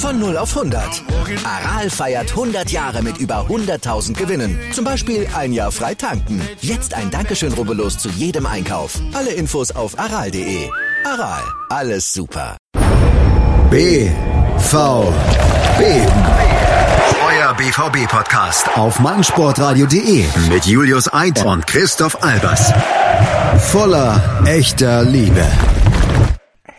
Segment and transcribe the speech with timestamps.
[0.00, 1.02] Von 0 auf 100.
[1.44, 4.58] Aral feiert 100 Jahre mit über 100.000 Gewinnen.
[4.72, 6.40] Zum Beispiel ein Jahr frei tanken.
[6.62, 8.98] Jetzt ein Dankeschön, rubbellos zu jedem Einkauf.
[9.12, 10.70] Alle Infos auf aral.de.
[11.04, 12.56] Aral, alles super.
[13.70, 14.10] B,
[14.56, 15.12] V,
[15.78, 15.84] B.
[17.28, 22.72] Euer BVB-Podcast auf meinsportradio.de mit Julius Eid und Christoph Albers.
[23.70, 25.44] Voller echter Liebe.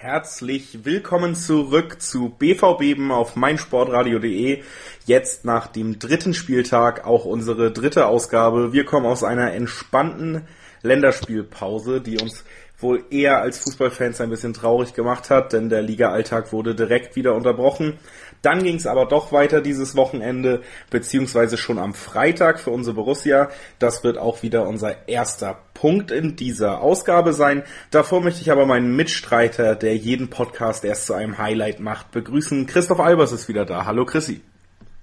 [0.02, 4.64] Herzlich willkommen zurück zu BVB auf meinsportradio.de.
[5.06, 8.74] Jetzt nach dem dritten Spieltag auch unsere dritte Ausgabe.
[8.74, 10.48] Wir kommen aus einer entspannten
[10.82, 12.44] Länderspielpause, die uns
[12.80, 17.36] wohl eher als Fußballfans ein bisschen traurig gemacht hat, denn der Liga-Alltag wurde direkt wieder
[17.36, 18.00] unterbrochen.
[18.42, 23.50] Dann ging es aber doch weiter dieses Wochenende, beziehungsweise schon am Freitag für unsere Borussia.
[23.78, 27.64] Das wird auch wieder unser erster Punkt in dieser Ausgabe sein.
[27.92, 32.66] Davor möchte ich aber meinen Mitstreiter, der jeden Podcast erst zu einem Highlight macht, begrüßen.
[32.66, 33.86] Christoph Albers ist wieder da.
[33.86, 34.42] Hallo Chrissy.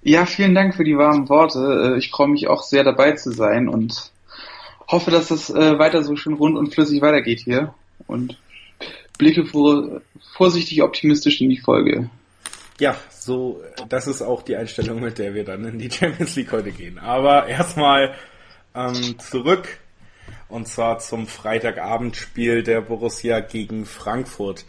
[0.03, 1.95] Ja, vielen Dank für die warmen Worte.
[1.95, 4.13] Äh, ich freue mich auch sehr dabei zu sein und
[4.89, 7.75] hoffe, dass das äh, weiter so schön rund und flüssig weitergeht hier
[8.07, 8.39] und
[9.19, 10.01] blicke vor,
[10.35, 12.11] vorsichtig optimistisch in die Folge.
[12.81, 12.97] Ja,
[13.29, 16.73] so, das ist auch die Einstellung, mit der wir dann in die Champions League heute
[16.73, 16.99] gehen.
[16.99, 18.15] Aber erstmal
[18.75, 19.69] ähm, zurück
[20.49, 24.65] und zwar zum Freitagabendspiel der Borussia gegen Frankfurt.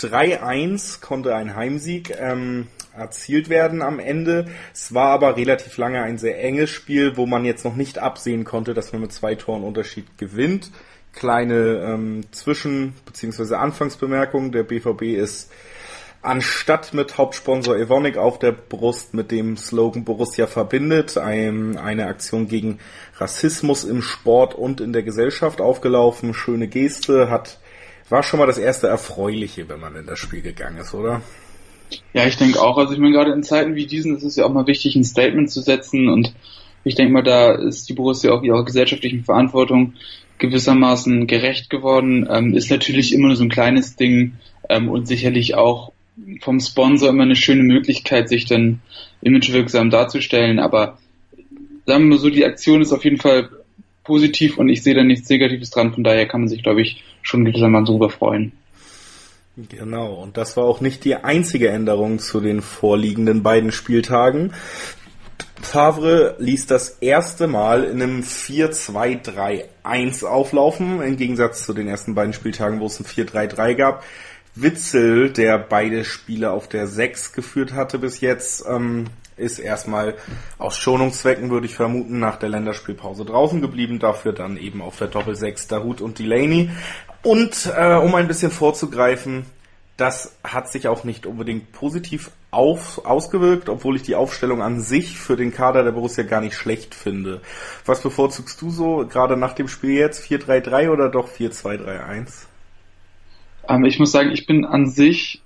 [0.00, 4.46] 3-1 konnte ein Heimsieg ähm, erzielt werden am Ende.
[4.74, 8.44] Es war aber relativ lange ein sehr enges Spiel, wo man jetzt noch nicht absehen
[8.44, 10.70] konnte, dass man mit zwei Toren Unterschied gewinnt.
[11.14, 13.54] Kleine ähm, Zwischen- bzw.
[13.54, 15.50] Anfangsbemerkung, der BVB ist
[16.22, 22.46] anstatt mit Hauptsponsor Evonik auf der Brust mit dem Slogan Borussia verbindet, ein, eine Aktion
[22.46, 22.78] gegen
[23.16, 26.32] Rassismus im Sport und in der Gesellschaft aufgelaufen.
[26.32, 27.58] Schöne Geste, hat,
[28.08, 31.22] war schon mal das erste Erfreuliche, wenn man in das Spiel gegangen ist, oder?
[32.14, 32.78] Ja, ich denke auch.
[32.78, 35.04] Also ich meine, gerade in Zeiten wie diesen ist es ja auch mal wichtig, ein
[35.04, 36.34] Statement zu setzen und
[36.84, 39.94] ich denke mal, da ist die Borussia auch ihrer gesellschaftlichen Verantwortung
[40.38, 42.28] gewissermaßen gerecht geworden.
[42.30, 44.34] Ähm, ist natürlich immer nur so ein kleines Ding
[44.68, 45.91] ähm, und sicherlich auch
[46.40, 48.80] vom Sponsor immer eine schöne Möglichkeit, sich dann
[49.20, 50.58] imagewirksam darzustellen.
[50.58, 50.98] Aber
[51.86, 53.48] sagen wir so, die Aktion ist auf jeden Fall
[54.04, 55.94] positiv und ich sehe da nichts Negatives dran.
[55.94, 58.52] Von daher kann man sich, glaube ich, schon gewissermaßen drüber freuen.
[59.56, 64.54] Genau, und das war auch nicht die einzige Änderung zu den vorliegenden beiden Spieltagen.
[65.60, 72.32] Favre ließ das erste Mal in einem 4-2-3-1 auflaufen, im Gegensatz zu den ersten beiden
[72.32, 74.02] Spieltagen, wo es ein 4-3-3 gab.
[74.54, 80.14] Witzel, der beide Spiele auf der 6 geführt hatte bis jetzt, ähm, ist erstmal
[80.58, 83.98] aus Schonungszwecken, würde ich vermuten, nach der Länderspielpause draußen geblieben.
[83.98, 86.70] Dafür dann eben auf der Doppel 6 Dahut und Delaney.
[87.22, 89.46] Und äh, um ein bisschen vorzugreifen,
[89.96, 95.18] das hat sich auch nicht unbedingt positiv auf, ausgewirkt, obwohl ich die Aufstellung an sich
[95.18, 97.40] für den Kader der Borussia gar nicht schlecht finde.
[97.86, 100.24] Was bevorzugst du so, gerade nach dem Spiel jetzt?
[100.24, 102.46] 4-3-3 oder doch 4-2-3-1?
[103.68, 105.42] Ähm, ich muss sagen, ich bin an sich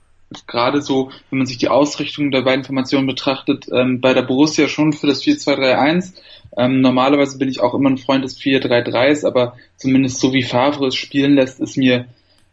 [0.47, 4.69] gerade so, wenn man sich die Ausrichtung der beiden Formationen betrachtet, ähm, bei der Borussia
[4.69, 6.15] schon für das 4-2-3-1.
[6.56, 10.88] Ähm, normalerweise bin ich auch immer ein Freund des 4-3-3s, aber zumindest so wie Favre
[10.88, 12.06] es spielen lässt, ist mir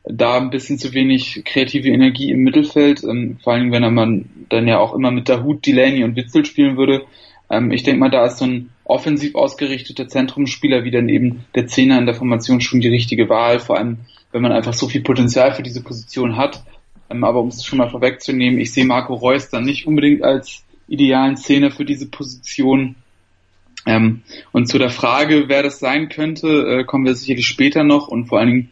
[0.06, 4.68] da ein bisschen zu wenig kreative Energie im Mittelfeld, ähm, vor allem wenn man dann
[4.68, 7.04] ja auch immer mit der Hut, Delaney und Witzel spielen würde.
[7.50, 11.68] Ähm, ich denke mal, da ist so ein offensiv ausgerichteter Zentrumsspieler wie dann eben der
[11.68, 14.00] Zehner in der Formation schon die richtige Wahl, vor allem
[14.34, 16.64] wenn man einfach so viel Potenzial für diese Position hat.
[17.10, 20.64] Ähm, aber um es schon mal vorwegzunehmen, ich sehe Marco Reus dann nicht unbedingt als
[20.88, 22.96] idealen Szene für diese Position.
[23.86, 28.08] Ähm, und zu der Frage, wer das sein könnte, äh, kommen wir sicherlich später noch
[28.08, 28.70] und vor allen Dingen,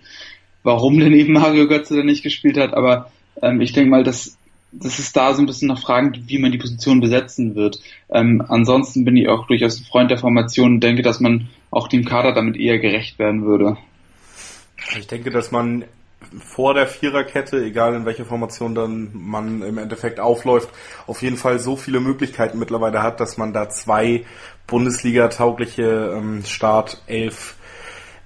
[0.63, 2.74] warum denn eben Mario Götze da nicht gespielt hat.
[2.74, 3.12] Aber
[3.42, 4.38] ähm, ich denke mal, dass
[4.74, 7.81] das ist da so ein bisschen noch Fragen, wie man die Position besetzen wird.
[8.10, 11.90] Ähm, ansonsten bin ich auch durchaus ein Freund der Formation und denke, dass man auch
[11.90, 13.78] dem Kader damit eher gerecht werden würde.
[14.98, 15.86] Ich denke, dass man
[16.39, 20.69] vor der Viererkette, egal in welcher Formation dann man im Endeffekt aufläuft,
[21.07, 24.25] auf jeden Fall so viele Möglichkeiten mittlerweile hat, dass man da zwei
[24.68, 27.56] Bundesliga-taugliche ähm, Startelf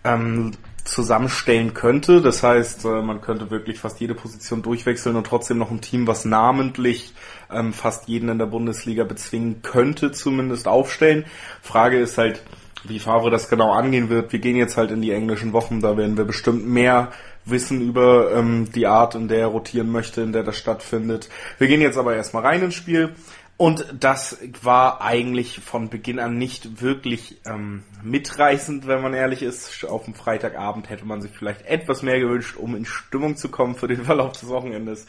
[0.04, 0.52] ähm,
[0.84, 2.22] zusammenstellen könnte.
[2.22, 6.06] Das heißt, äh, man könnte wirklich fast jede Position durchwechseln und trotzdem noch ein Team,
[6.06, 7.14] was namentlich
[7.52, 11.26] ähm, fast jeden in der Bundesliga bezwingen könnte, zumindest aufstellen.
[11.62, 12.44] Frage ist halt,
[12.90, 14.32] wie Favre das genau angehen wird.
[14.32, 17.12] Wir gehen jetzt halt in die englischen Wochen, da werden wir bestimmt mehr
[17.46, 21.30] wissen über ähm, die Art, in der er rotieren möchte, in der das stattfindet.
[21.58, 23.16] Wir gehen jetzt aber erstmal rein ins Spiel.
[23.58, 29.86] Und das war eigentlich von Beginn an nicht wirklich ähm, mitreißend, wenn man ehrlich ist.
[29.86, 33.76] Auf dem Freitagabend hätte man sich vielleicht etwas mehr gewünscht, um in Stimmung zu kommen
[33.76, 35.06] für den Verlauf des Wochenendes.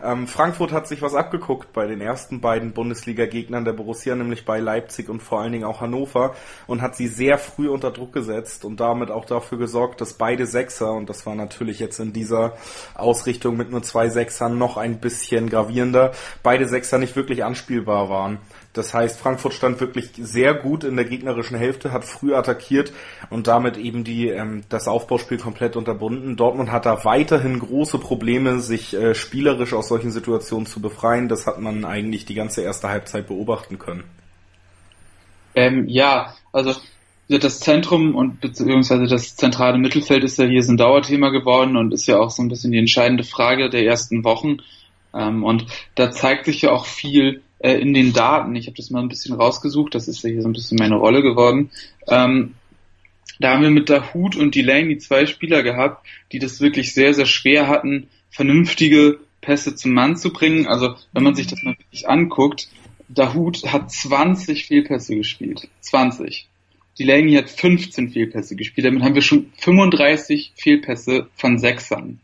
[0.00, 4.60] Ähm, Frankfurt hat sich was abgeguckt bei den ersten beiden Bundesliga-Gegnern der Borussia, nämlich bei
[4.60, 6.36] Leipzig und vor allen Dingen auch Hannover,
[6.68, 10.46] und hat sie sehr früh unter Druck gesetzt und damit auch dafür gesorgt, dass beide
[10.46, 12.54] Sechser, und das war natürlich jetzt in dieser
[12.94, 16.12] Ausrichtung mit nur zwei Sechsern noch ein bisschen gravierender,
[16.44, 18.38] beide Sechser nicht wirklich anspielbar unbesiegbar waren.
[18.74, 22.92] Das heißt, Frankfurt stand wirklich sehr gut in der gegnerischen Hälfte, hat früh attackiert
[23.30, 26.36] und damit eben die ähm, das Aufbauspiel komplett unterbunden.
[26.36, 31.28] Dortmund hat da weiterhin große Probleme, sich äh, spielerisch aus solchen Situationen zu befreien.
[31.28, 34.04] Das hat man eigentlich die ganze erste Halbzeit beobachten können.
[35.56, 36.74] Ähm, ja, also
[37.28, 41.92] das Zentrum und beziehungsweise das zentrale Mittelfeld ist ja hier so ein Dauerthema geworden und
[41.92, 44.58] ist ja auch so ein bisschen die entscheidende Frage der ersten Wochen.
[45.14, 48.54] Ähm, und da zeigt sich ja auch viel äh, in den Daten.
[48.56, 50.96] Ich habe das mal ein bisschen rausgesucht, das ist ja hier so ein bisschen meine
[50.96, 51.70] Rolle geworden.
[52.06, 52.54] Ähm,
[53.40, 57.14] da haben wir mit der Hut und Delaney zwei Spieler gehabt, die das wirklich sehr,
[57.14, 60.66] sehr schwer hatten, vernünftige Pässe zum Mann zu bringen.
[60.66, 62.68] Also wenn man sich das mal wirklich anguckt,
[63.08, 65.68] Dahut hat 20 Fehlpässe gespielt.
[65.80, 66.46] 20.
[66.98, 68.86] Delaney hat 15 Fehlpässe gespielt.
[68.86, 72.20] Damit haben wir schon 35 Fehlpässe von Sechsern.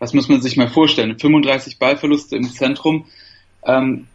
[0.00, 1.18] Das muss man sich mal vorstellen.
[1.18, 3.06] 35 Ballverluste im Zentrum.
[3.64, 4.06] Ähm,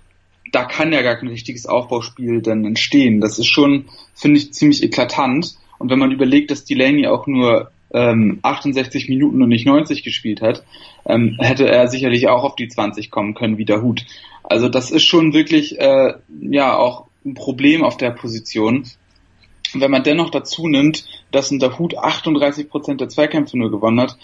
[0.52, 3.22] da kann ja gar kein richtiges Aufbauspiel dann entstehen.
[3.22, 5.56] Das ist schon, finde ich, ziemlich eklatant.
[5.78, 10.42] Und wenn man überlegt, dass Delaney auch nur ähm, 68 Minuten und nicht 90 gespielt
[10.42, 10.64] hat,
[11.06, 14.06] ähm, hätte er sicherlich auch auf die 20 kommen können wie der Hut.
[14.44, 18.86] Also das ist schon wirklich äh, ja auch ein Problem auf der Position.
[19.74, 24.18] Wenn man dennoch dazu nimmt, dass ein Hut 38 Prozent der Zweikämpfe nur gewonnen hat,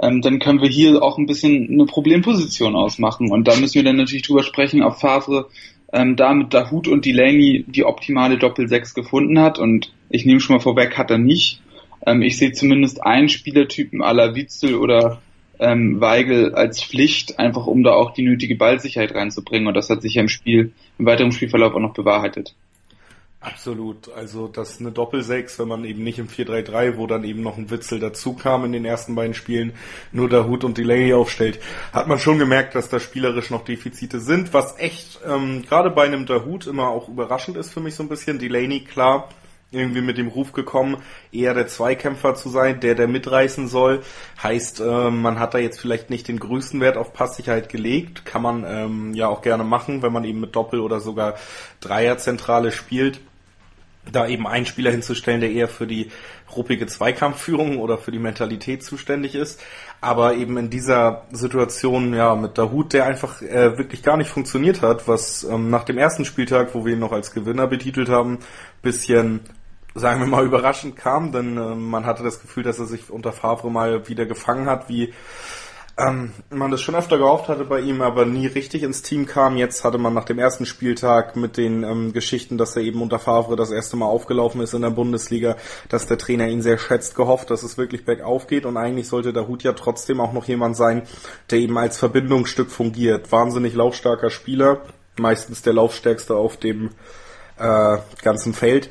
[0.00, 3.30] ähm, dann können wir hier auch ein bisschen eine Problemposition ausmachen.
[3.30, 5.48] Und da müssen wir dann natürlich drüber sprechen, ob Favre
[5.92, 9.58] ähm, da mit Dahut und Delaney die optimale Doppel-6 gefunden hat.
[9.58, 11.60] Und ich nehme schon mal vorweg, hat er nicht.
[12.06, 15.22] Ähm, ich sehe zumindest einen Spielertypen aller Witzel oder
[15.60, 19.68] ähm, Weigel als Pflicht, einfach um da auch die nötige Ballsicherheit reinzubringen.
[19.68, 22.54] Und das hat sich ja im Spiel, im weiteren Spielverlauf auch noch bewahrheitet.
[23.44, 24.10] Absolut.
[24.10, 27.58] Also das ist eine Doppel-6, wenn man eben nicht im 4-3-3, wo dann eben noch
[27.58, 29.74] ein Witzel dazu kam in den ersten beiden Spielen,
[30.12, 31.60] nur der Hut und Delay aufstellt,
[31.92, 36.04] hat man schon gemerkt, dass da spielerisch noch Defizite sind, was echt ähm, gerade bei
[36.06, 38.38] einem Dahut immer auch überraschend ist für mich so ein bisschen.
[38.38, 39.28] Delaney, klar,
[39.72, 40.96] irgendwie mit dem Ruf gekommen,
[41.30, 44.00] eher der Zweikämpfer zu sein, der der mitreißen soll.
[44.42, 48.24] Heißt, äh, man hat da jetzt vielleicht nicht den größten Wert auf Passsicherheit gelegt.
[48.24, 51.34] Kann man ähm, ja auch gerne machen, wenn man eben mit Doppel- oder sogar
[51.80, 53.20] Dreierzentrale spielt
[54.10, 56.10] da eben einen Spieler hinzustellen, der eher für die
[56.54, 59.60] ruppige Zweikampfführung oder für die Mentalität zuständig ist.
[60.00, 64.28] Aber eben in dieser Situation, ja, mit der Hut, der einfach äh, wirklich gar nicht
[64.28, 68.08] funktioniert hat, was ähm, nach dem ersten Spieltag, wo wir ihn noch als Gewinner betitelt
[68.08, 68.38] haben,
[68.82, 69.40] bisschen
[69.94, 73.32] sagen wir mal, überraschend kam, denn äh, man hatte das Gefühl, dass er sich unter
[73.32, 75.14] Favre mal wieder gefangen hat, wie
[75.96, 79.56] ähm, man das schon öfter gehofft hatte bei ihm, aber nie richtig ins Team kam.
[79.56, 83.20] Jetzt hatte man nach dem ersten Spieltag mit den ähm, Geschichten, dass er eben unter
[83.20, 85.56] Favre das erste Mal aufgelaufen ist in der Bundesliga,
[85.88, 89.32] dass der Trainer ihn sehr schätzt, gehofft, dass es wirklich bergauf geht und eigentlich sollte
[89.32, 91.02] der Hut ja trotzdem auch noch jemand sein,
[91.50, 93.30] der eben als Verbindungsstück fungiert.
[93.30, 94.80] Wahnsinnig laufstarker Spieler,
[95.16, 96.90] meistens der laufstärkste auf dem
[97.56, 98.90] äh, ganzen Feld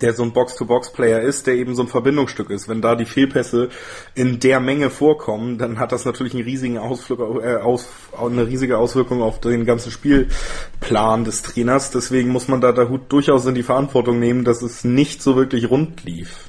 [0.00, 2.68] der so ein Box-to-Box-Player ist, der eben so ein Verbindungsstück ist.
[2.68, 3.68] Wenn da die Fehlpässe
[4.14, 8.78] in der Menge vorkommen, dann hat das natürlich einen riesigen Ausflug, äh, aus, eine riesige
[8.78, 11.90] Auswirkung auf den ganzen Spielplan des Trainers.
[11.90, 15.70] Deswegen muss man da Hut durchaus in die Verantwortung nehmen, dass es nicht so wirklich
[15.70, 16.48] rund lief.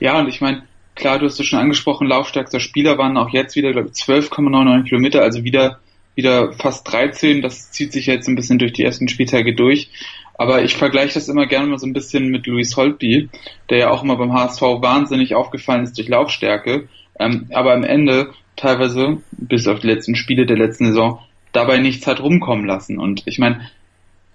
[0.00, 3.56] Ja, und ich meine, klar, du hast es schon angesprochen, laufstärkster Spieler waren auch jetzt
[3.56, 5.80] wieder, glaube ich, 12,99 Kilometer, also wieder
[6.14, 7.42] wieder fast 13.
[7.42, 9.90] Das zieht sich jetzt ein bisschen durch die ersten Spieltage durch.
[10.34, 13.28] Aber ich vergleiche das immer gerne mal so ein bisschen mit Luis Holtby,
[13.70, 16.88] der ja auch immer beim HSV wahnsinnig aufgefallen ist durch Laufstärke,
[17.18, 21.20] ähm, aber am Ende teilweise, bis auf die letzten Spiele der letzten Saison,
[21.52, 22.98] dabei nichts hat rumkommen lassen.
[22.98, 23.70] Und ich meine,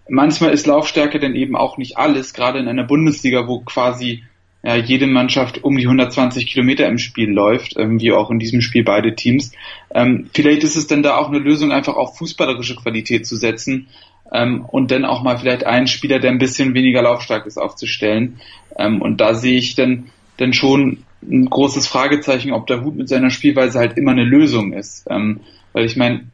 [0.08, 4.24] manchmal ist Laufstärke denn eben auch nicht alles, gerade in einer Bundesliga, wo quasi
[4.68, 8.60] ja, jede Mannschaft um die 120 Kilometer im Spiel läuft, ähm, wie auch in diesem
[8.60, 9.54] Spiel beide Teams.
[9.96, 13.88] Ähm, vielleicht ist es denn da auch eine Lösung, einfach auf fußballerische Qualität zu setzen
[14.30, 18.42] ähm, und dann auch mal vielleicht einen Spieler, der ein bisschen weniger laufstark ist, aufzustellen.
[18.78, 23.08] Ähm, und da sehe ich dann, dann schon ein großes Fragezeichen, ob der Hut mit
[23.08, 25.08] seiner Spielweise halt immer eine Lösung ist.
[25.10, 25.40] Ähm,
[25.72, 26.28] weil ich meine,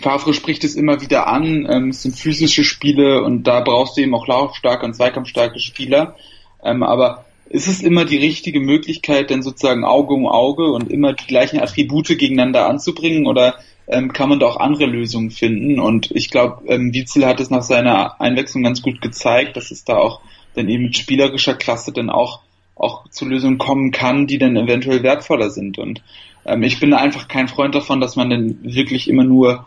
[0.00, 4.02] Favre spricht es immer wieder an, ähm, es sind physische Spiele und da brauchst du
[4.02, 6.14] eben auch laufstarke und zweikampfstarke Spieler.
[6.60, 11.26] Aber ist es immer die richtige Möglichkeit, denn sozusagen Auge um Auge und immer die
[11.26, 15.80] gleichen Attribute gegeneinander anzubringen oder ähm, kann man da auch andere Lösungen finden?
[15.80, 19.84] Und ich glaube, ähm, Witzel hat es nach seiner Einwechslung ganz gut gezeigt, dass es
[19.84, 20.20] da auch
[20.54, 22.40] dann eben mit spielerischer Klasse dann auch
[22.78, 25.78] auch zu Lösungen kommen kann, die dann eventuell wertvoller sind.
[25.78, 26.02] Und
[26.44, 29.66] ähm, ich bin einfach kein Freund davon, dass man dann wirklich immer nur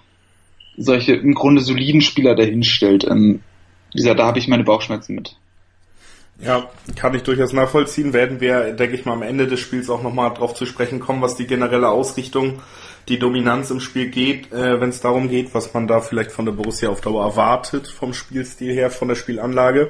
[0.77, 3.03] solche im Grunde soliden Spieler dahinstellt.
[3.03, 3.41] Ähm,
[3.91, 5.35] wie gesagt, da habe ich meine Bauchschmerzen mit.
[6.43, 8.13] Ja, kann ich durchaus nachvollziehen.
[8.13, 11.21] Werden wir, denke ich mal, am Ende des Spiels auch nochmal drauf zu sprechen kommen,
[11.21, 12.59] was die generelle Ausrichtung,
[13.07, 16.45] die Dominanz im Spiel geht, äh, wenn es darum geht, was man da vielleicht von
[16.45, 19.89] der Borussia auf Dauer erwartet, vom Spielstil her, von der Spielanlage.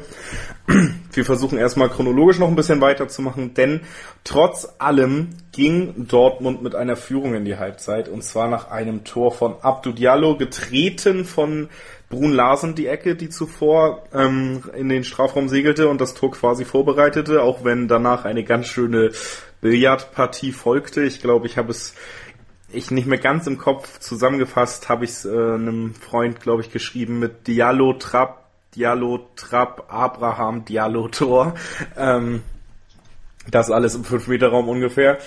[1.14, 3.82] Wir versuchen erstmal chronologisch noch ein bisschen weiterzumachen, denn
[4.24, 9.32] trotz allem ging Dortmund mit einer Führung in die Halbzeit und zwar nach einem Tor
[9.32, 11.70] von Abdu Diallo, getreten von
[12.12, 16.66] Brun Larsen die Ecke, die zuvor ähm, in den Strafraum segelte und das Tor quasi
[16.66, 19.12] vorbereitete, auch wenn danach eine ganz schöne
[19.62, 21.04] Billardpartie folgte.
[21.04, 21.96] Ich glaube, ich habe es
[22.74, 26.72] ich nicht mehr ganz im Kopf zusammengefasst, habe ich es äh, einem Freund, glaube ich,
[26.72, 31.56] geschrieben mit Diallo Trapp, Diallo Trapp, Abraham, Diallo Tor.
[31.98, 32.44] Ähm,
[33.50, 35.18] das alles im 5-Meter-Raum ungefähr.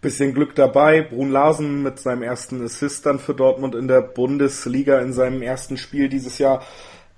[0.00, 1.02] Bisschen Glück dabei.
[1.02, 5.76] Brun Larsen mit seinem ersten Assist dann für Dortmund in der Bundesliga in seinem ersten
[5.76, 6.64] Spiel dieses Jahr.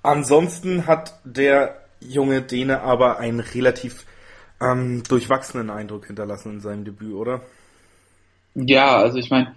[0.03, 4.05] Ansonsten hat der junge Däne aber einen relativ
[4.61, 7.41] ähm, durchwachsenen Eindruck hinterlassen in seinem Debüt, oder?
[8.53, 9.55] Ja, also ich meine,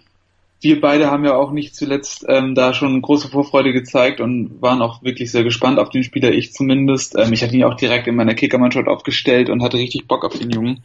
[0.61, 4.81] wir beide haben ja auch nicht zuletzt ähm, da schon große Vorfreude gezeigt und waren
[4.81, 7.15] auch wirklich sehr gespannt auf den Spieler, ich zumindest.
[7.19, 10.39] Ähm, ich hatte ihn auch direkt in meiner Kickermannschaft aufgestellt und hatte richtig Bock auf
[10.39, 10.83] den Jungen.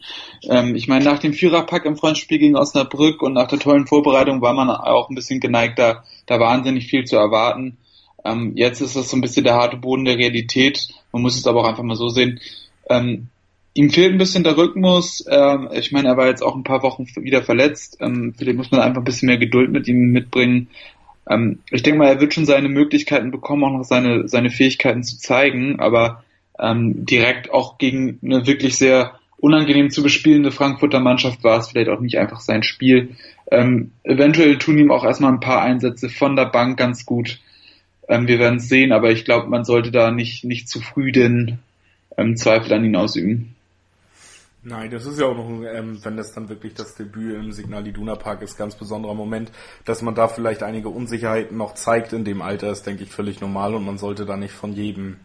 [0.48, 4.42] Ähm, ich meine, nach dem Viererpack im Freundspiel gegen Osnabrück und nach der tollen Vorbereitung
[4.42, 7.78] war man auch ein bisschen geneigt, da, da wahnsinnig viel zu erwarten.
[8.24, 10.88] Ähm, jetzt ist das so ein bisschen der harte Boden der Realität.
[11.12, 12.40] Man muss es aber auch einfach mal so sehen.
[12.90, 13.28] Ähm,
[13.74, 15.24] Ihm fehlt ein bisschen der Rhythmus.
[15.28, 17.96] Ähm, ich meine, er war jetzt auch ein paar Wochen wieder verletzt.
[18.00, 20.68] Ähm, vielleicht muss man einfach ein bisschen mehr Geduld mit ihm mitbringen.
[21.28, 25.02] Ähm, ich denke mal, er wird schon seine Möglichkeiten bekommen, auch noch seine, seine Fähigkeiten
[25.02, 26.22] zu zeigen, aber
[26.58, 31.88] ähm, direkt auch gegen eine wirklich sehr unangenehm zu bespielende Frankfurter Mannschaft war es vielleicht
[31.88, 33.16] auch nicht einfach sein Spiel.
[33.50, 37.40] Ähm, eventuell tun ihm auch erstmal ein paar Einsätze von der Bank ganz gut.
[38.08, 41.10] Ähm, wir werden es sehen, aber ich glaube, man sollte da nicht, nicht zu früh
[41.10, 41.58] den
[42.16, 43.54] ähm, Zweifel an ihn ausüben.
[44.64, 47.84] Nein, das ist ja auch noch, ähm, wenn das dann wirklich das Debüt im Signal
[47.84, 49.50] Iduna Park ist, ganz besonderer Moment,
[49.84, 53.40] dass man da vielleicht einige Unsicherheiten noch zeigt in dem Alter, ist, denke ich, völlig
[53.40, 55.16] normal und man sollte da nicht von jedem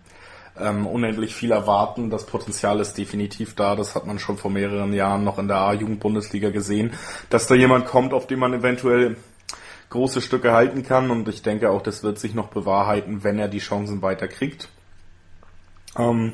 [0.59, 2.09] ähm, unendlich viel erwarten.
[2.09, 5.57] Das Potenzial ist definitiv da, das hat man schon vor mehreren Jahren noch in der
[5.57, 6.93] A-Jugend-Bundesliga gesehen,
[7.29, 9.17] dass da jemand kommt, auf den man eventuell
[9.91, 13.49] große Stücke halten kann und ich denke auch, das wird sich noch bewahrheiten, wenn er
[13.49, 14.69] die Chancen weiter kriegt.
[15.95, 16.33] Ähm,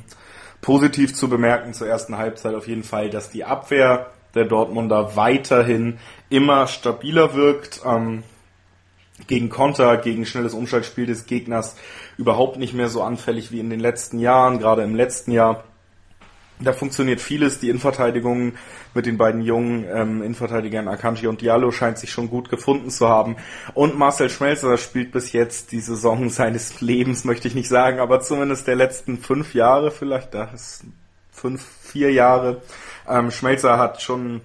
[0.63, 6.00] positiv zu bemerken zur ersten Halbzeit auf jeden Fall, dass die Abwehr der Dortmunder weiterhin
[6.29, 7.82] immer stabiler wirkt.
[7.86, 8.24] Ähm,
[9.27, 11.75] gegen Konter, gegen schnelles Umschaltspiel des Gegners
[12.17, 15.63] überhaupt nicht mehr so anfällig wie in den letzten Jahren, gerade im letzten Jahr.
[16.63, 17.60] Da funktioniert vieles.
[17.60, 18.53] Die Innenverteidigung
[18.93, 23.08] mit den beiden jungen ähm, Innenverteidigern Akanji und Diallo scheint sich schon gut gefunden zu
[23.08, 23.36] haben.
[23.74, 28.22] Und Marcel Schmelzer spielt bis jetzt die Saison seines Lebens, möchte ich nicht sagen, aber
[28.22, 30.34] zumindest der letzten fünf Jahre vielleicht.
[30.34, 30.86] Da ist
[31.32, 32.62] fünf, vier Jahre.
[33.08, 34.41] Ähm, Schmelzer hat schon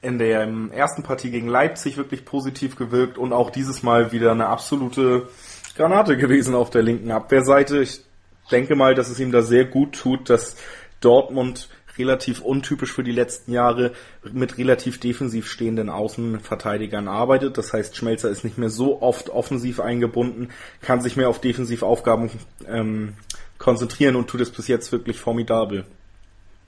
[0.00, 4.46] in der ersten Partie gegen Leipzig wirklich positiv gewirkt und auch dieses Mal wieder eine
[4.46, 5.28] absolute
[5.76, 7.78] Granate gewesen auf der linken Abwehrseite.
[7.82, 8.04] Ich
[8.50, 10.56] denke mal, dass es ihm da sehr gut tut, dass
[11.00, 13.92] Dortmund relativ untypisch für die letzten Jahre
[14.32, 17.58] mit relativ defensiv stehenden Außenverteidigern arbeitet.
[17.58, 20.50] Das heißt, Schmelzer ist nicht mehr so oft offensiv eingebunden,
[20.80, 22.30] kann sich mehr auf Defensivaufgaben
[22.68, 23.14] ähm,
[23.58, 25.84] konzentrieren und tut es bis jetzt wirklich formidabel.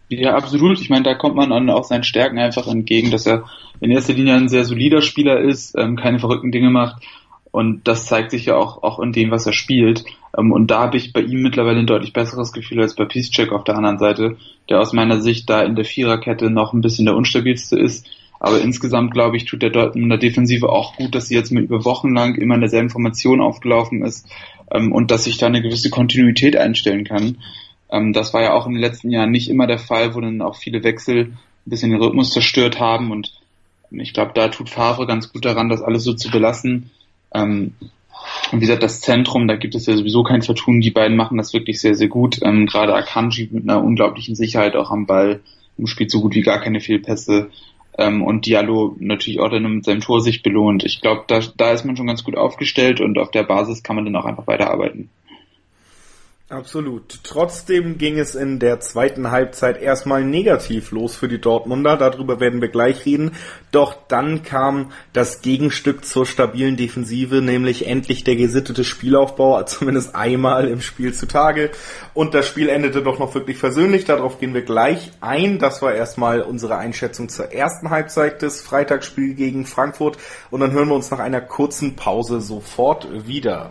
[0.08, 0.80] Ja, absolut.
[0.80, 3.44] Ich meine, da kommt man an auch seinen Stärken einfach entgegen, dass er
[3.78, 7.00] in erster Linie ein sehr solider Spieler ist, ähm, keine verrückten Dinge macht
[7.52, 10.04] und das zeigt sich ja auch, auch in dem, was er spielt.
[10.36, 13.52] Ähm, und da habe ich bei ihm mittlerweile ein deutlich besseres Gefühl als bei Piszczek
[13.52, 14.36] auf der anderen Seite,
[14.68, 18.08] der aus meiner Sicht da in der Viererkette noch ein bisschen der unstabilste ist.
[18.38, 21.84] Aber insgesamt, glaube ich, tut der Dortmunder Defensive auch gut, dass sie jetzt mit über
[21.84, 24.26] Wochen lang immer in derselben Formation aufgelaufen ist
[24.70, 27.36] ähm, und dass sich da eine gewisse Kontinuität einstellen kann.
[27.90, 30.40] Ähm, das war ja auch in den letzten Jahren nicht immer der Fall, wo dann
[30.40, 33.10] auch viele Wechsel ein bisschen den Rhythmus zerstört haben.
[33.10, 33.34] Und
[33.90, 36.90] ich glaube, da tut Favre ganz gut daran, das alles so zu belassen
[37.34, 37.74] ähm,
[38.52, 40.80] und wie gesagt, das Zentrum, da gibt es ja sowieso kein Vertun.
[40.80, 42.40] Die beiden machen das wirklich sehr, sehr gut.
[42.42, 45.40] Ähm, gerade Akanji mit einer unglaublichen Sicherheit auch am Ball,
[45.84, 47.50] spielt so gut wie gar keine Fehlpässe.
[47.98, 50.84] ähm, und Diallo natürlich auch dann mit seinem Tor sich belohnt.
[50.84, 53.96] Ich glaube, da, da ist man schon ganz gut aufgestellt und auf der Basis kann
[53.96, 55.10] man dann auch einfach weiterarbeiten.
[56.50, 57.20] Absolut.
[57.22, 61.96] Trotzdem ging es in der zweiten Halbzeit erstmal negativ los für die Dortmunder.
[61.96, 63.36] Darüber werden wir gleich reden.
[63.70, 70.66] Doch dann kam das Gegenstück zur stabilen Defensive, nämlich endlich der gesittete Spielaufbau, zumindest einmal
[70.66, 71.70] im Spiel zutage.
[72.14, 74.04] Und das Spiel endete doch noch wirklich versöhnlich.
[74.04, 75.60] Darauf gehen wir gleich ein.
[75.60, 80.18] Das war erstmal unsere Einschätzung zur ersten Halbzeit des Freitagsspiels gegen Frankfurt.
[80.50, 83.70] Und dann hören wir uns nach einer kurzen Pause sofort wieder.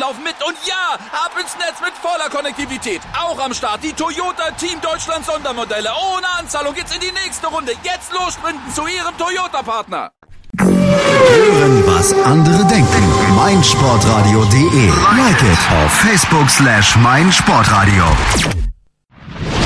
[0.01, 0.35] laufen mit.
[0.45, 3.01] Und ja, ab ins Netz mit voller Konnektivität.
[3.17, 5.89] Auch am Start die Toyota Team Deutschland Sondermodelle.
[6.13, 7.73] Ohne Anzahlung geht's in die nächste Runde.
[7.83, 10.11] Jetzt los sprinten zu Ihrem Toyota-Partner.
[10.59, 13.03] Hören, was andere denken.
[13.35, 14.87] meinsportradio.de.
[15.17, 18.05] Like it auf Facebook slash meinsportradio.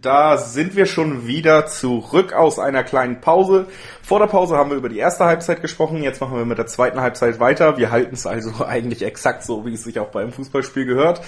[0.00, 3.66] da sind wir schon wieder zurück aus einer kleinen Pause.
[4.02, 6.66] Vor der Pause haben wir über die erste Halbzeit gesprochen, jetzt machen wir mit der
[6.66, 7.76] zweiten Halbzeit weiter.
[7.76, 11.20] Wir halten es also eigentlich exakt so, wie es sich auch beim Fußballspiel gehört.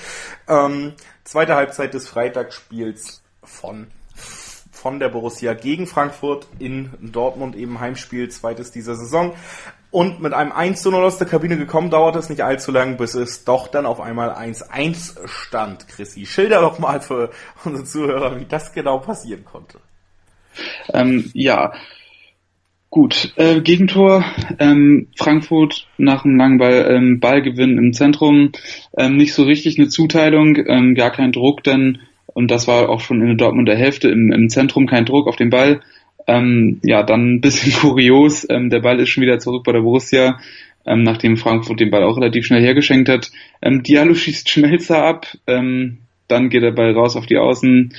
[0.48, 3.88] Ähm, zweite Halbzeit des Freitagsspiels von
[4.70, 9.32] von der Borussia gegen Frankfurt in Dortmund, eben Heimspiel, zweites dieser Saison.
[9.92, 12.96] Und mit einem 1 zu 0 aus der Kabine gekommen, dauerte es nicht allzu lang,
[12.96, 15.86] bis es doch dann auf einmal 1-1 stand.
[15.86, 17.30] Chrissy, schilder doch mal für
[17.64, 19.78] unsere Zuhörer, wie das genau passieren konnte.
[20.94, 21.74] Ähm, ja,
[22.88, 23.34] gut.
[23.36, 24.24] Äh, Gegentor,
[24.58, 28.52] ähm, Frankfurt nach einem langen Ball, ähm, Ballgewinn im Zentrum,
[28.96, 31.98] ähm, nicht so richtig eine Zuteilung, ähm, gar kein Druck denn
[32.34, 35.36] und das war auch schon in der Dortmunder Hälfte im, im Zentrum kein Druck auf
[35.36, 35.80] den Ball.
[36.32, 38.46] Ähm, ja, dann ein bisschen kurios.
[38.48, 40.40] Ähm, der Ball ist schon wieder zurück bei der Borussia,
[40.86, 43.30] ähm, nachdem Frankfurt den Ball auch relativ schnell hergeschenkt hat.
[43.60, 47.92] Ähm, Diallo schießt Schmelzer ab, ähm, dann geht der Ball raus auf die Außen.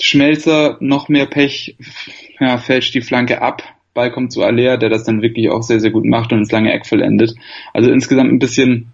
[0.00, 1.76] Schmelzer, noch mehr Pech,
[2.40, 3.62] ja, fälscht die Flanke ab.
[3.92, 6.50] Ball kommt zu Alea, der das dann wirklich auch sehr, sehr gut macht und ins
[6.50, 7.34] lange Eck vollendet.
[7.74, 8.92] Also insgesamt ein bisschen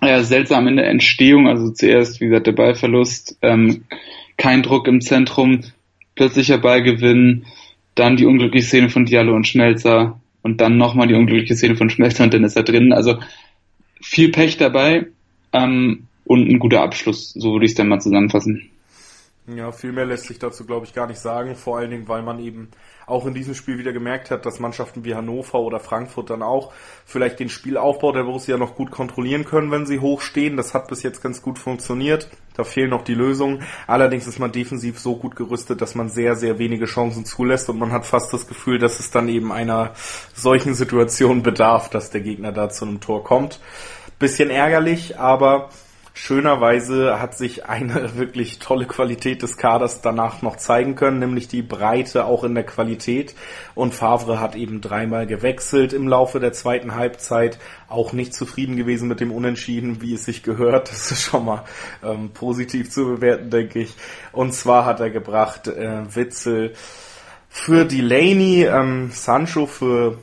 [0.00, 1.48] äh, seltsam in der Entstehung.
[1.48, 3.84] Also zuerst, wie gesagt, der Ballverlust, ähm,
[4.36, 5.60] kein Druck im Zentrum,
[6.14, 7.44] plötzlicher Ballgewinn,
[7.94, 11.90] dann die unglückliche Szene von Diallo und Schmelzer und dann nochmal die unglückliche Szene von
[11.90, 12.92] Schmelzer und dann ist er drin.
[12.92, 13.18] Also
[14.00, 15.06] viel Pech dabei
[15.52, 18.71] ähm, und ein guter Abschluss, so würde ich es dann mal zusammenfassen.
[19.48, 21.56] Ja, viel mehr lässt sich dazu, glaube ich, gar nicht sagen.
[21.56, 22.68] Vor allen Dingen, weil man eben
[23.06, 26.72] auch in diesem Spiel wieder gemerkt hat, dass Mannschaften wie Hannover oder Frankfurt dann auch
[27.04, 30.56] vielleicht den Spielaufbau der Borussia noch gut kontrollieren können, wenn sie hochstehen.
[30.56, 32.28] Das hat bis jetzt ganz gut funktioniert.
[32.54, 33.64] Da fehlen noch die Lösungen.
[33.88, 37.80] Allerdings ist man defensiv so gut gerüstet, dass man sehr, sehr wenige Chancen zulässt und
[37.80, 39.94] man hat fast das Gefühl, dass es dann eben einer
[40.34, 43.58] solchen Situation bedarf, dass der Gegner da zu einem Tor kommt.
[44.20, 45.70] Bisschen ärgerlich, aber
[46.14, 51.62] Schönerweise hat sich eine wirklich tolle Qualität des Kaders danach noch zeigen können, nämlich die
[51.62, 53.34] Breite auch in der Qualität.
[53.74, 59.08] Und Favre hat eben dreimal gewechselt im Laufe der zweiten Halbzeit, auch nicht zufrieden gewesen
[59.08, 60.90] mit dem Unentschieden, wie es sich gehört.
[61.02, 61.64] Das ist schon mal
[62.04, 63.94] ähm, positiv zu bewerten, denke ich.
[64.30, 66.74] Und zwar hat er gebracht äh, Witzel
[67.48, 70.18] für Delaney, ähm, Sancho für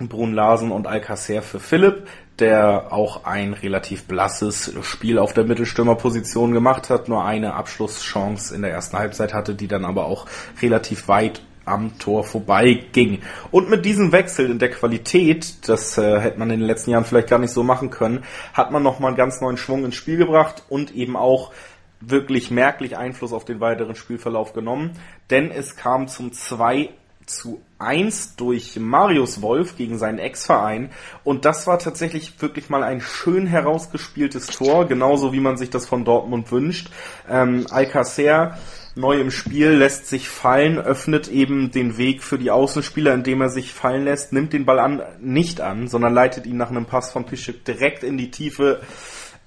[0.00, 2.06] Brun Larsen und Alcacer für Philipp
[2.38, 8.62] der auch ein relativ blasses Spiel auf der Mittelstürmerposition gemacht hat, nur eine Abschlusschance in
[8.62, 10.26] der ersten Halbzeit hatte, die dann aber auch
[10.60, 13.20] relativ weit am Tor vorbei ging.
[13.50, 17.04] Und mit diesem Wechsel in der Qualität, das äh, hätte man in den letzten Jahren
[17.04, 20.18] vielleicht gar nicht so machen können, hat man nochmal einen ganz neuen Schwung ins Spiel
[20.18, 21.52] gebracht und eben auch
[22.00, 24.90] wirklich merklich Einfluss auf den weiteren Spielverlauf genommen,
[25.30, 26.90] denn es kam zum 2
[27.24, 30.90] zu 1 durch Marius Wolf gegen seinen Ex-Verein.
[31.22, 35.86] Und das war tatsächlich wirklich mal ein schön herausgespieltes Tor, genauso wie man sich das
[35.86, 36.90] von Dortmund wünscht.
[37.28, 38.56] Ähm, Alcacer
[38.96, 43.48] neu im Spiel, lässt sich fallen, öffnet eben den Weg für die Außenspieler, indem er
[43.48, 47.12] sich fallen lässt, nimmt den Ball an, nicht an, sondern leitet ihn nach einem Pass
[47.12, 48.80] von Pischek direkt in die Tiefe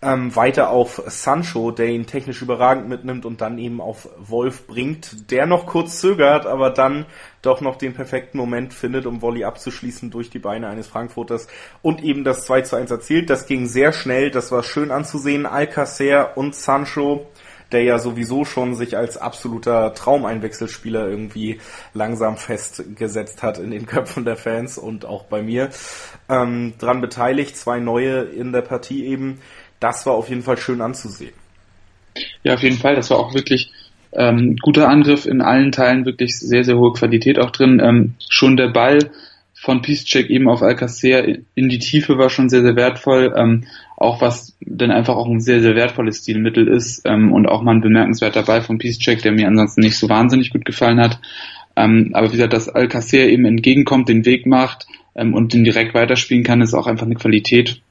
[0.01, 5.31] ähm, weiter auf Sancho, der ihn technisch überragend mitnimmt und dann eben auf Wolf bringt,
[5.31, 7.05] der noch kurz zögert, aber dann
[7.41, 11.47] doch noch den perfekten Moment findet, um Volley abzuschließen durch die Beine eines Frankfurters
[11.81, 13.29] und eben das 2 zu 1 erzielt.
[13.29, 15.45] Das ging sehr schnell, das war schön anzusehen.
[15.45, 17.27] Alcacer und Sancho
[17.71, 21.59] der ja sowieso schon sich als absoluter Traumeinwechselspieler irgendwie
[21.93, 25.69] langsam festgesetzt hat in den Köpfen der Fans und auch bei mir,
[26.29, 29.39] ähm, dran beteiligt, zwei neue in der Partie eben.
[29.79, 31.33] Das war auf jeden Fall schön anzusehen.
[32.43, 32.95] Ja, auf jeden Fall.
[32.95, 33.71] Das war auch wirklich
[34.11, 37.79] ähm, guter Angriff in allen Teilen, wirklich sehr, sehr hohe Qualität auch drin.
[37.83, 39.11] Ähm, schon der Ball
[39.53, 43.33] von Piszczek eben auf Alcacer in die Tiefe war schon sehr, sehr wertvoll.
[43.35, 43.65] Ähm,
[43.97, 47.75] auch was dann einfach auch ein sehr, sehr wertvolles Stilmittel ist ähm, und auch mal
[47.75, 51.19] ein bemerkenswerter Ball von Piszczek, der mir ansonsten nicht so wahnsinnig gut gefallen hat.
[51.75, 55.93] Ähm, aber wie gesagt, dass Alcacer eben entgegenkommt, den Weg macht ähm, und den direkt
[55.95, 57.81] weiterspielen kann, ist auch einfach eine Qualität,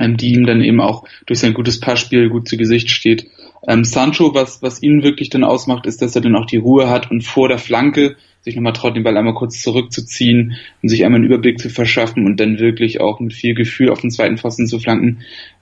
[0.00, 3.28] ähm, die ihm dann eben auch durch sein gutes Passspiel gut zu Gesicht steht.
[3.68, 6.88] Ähm, Sancho, was, was ihn wirklich dann ausmacht, ist, dass er dann auch die Ruhe
[6.88, 11.04] hat und vor der Flanke sich nochmal traut, den Ball einmal kurz zurückzuziehen und sich
[11.04, 14.38] einmal einen Überblick zu verschaffen und dann wirklich auch mit viel Gefühl auf den zweiten
[14.38, 15.18] Pfosten zu flanken.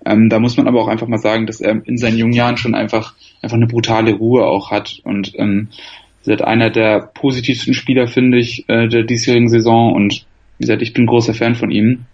[0.06, 2.56] Ähm, da muss man aber auch einfach mal sagen, dass er in seinen jungen Jahren
[2.56, 5.68] schon einfach, einfach eine brutale Ruhe auch hat und ähm,
[6.24, 10.26] ist einer der positivsten Spieler, finde ich, äh, der diesjährigen Saison und
[10.58, 12.04] wie gesagt, ich bin großer Fan von ihm.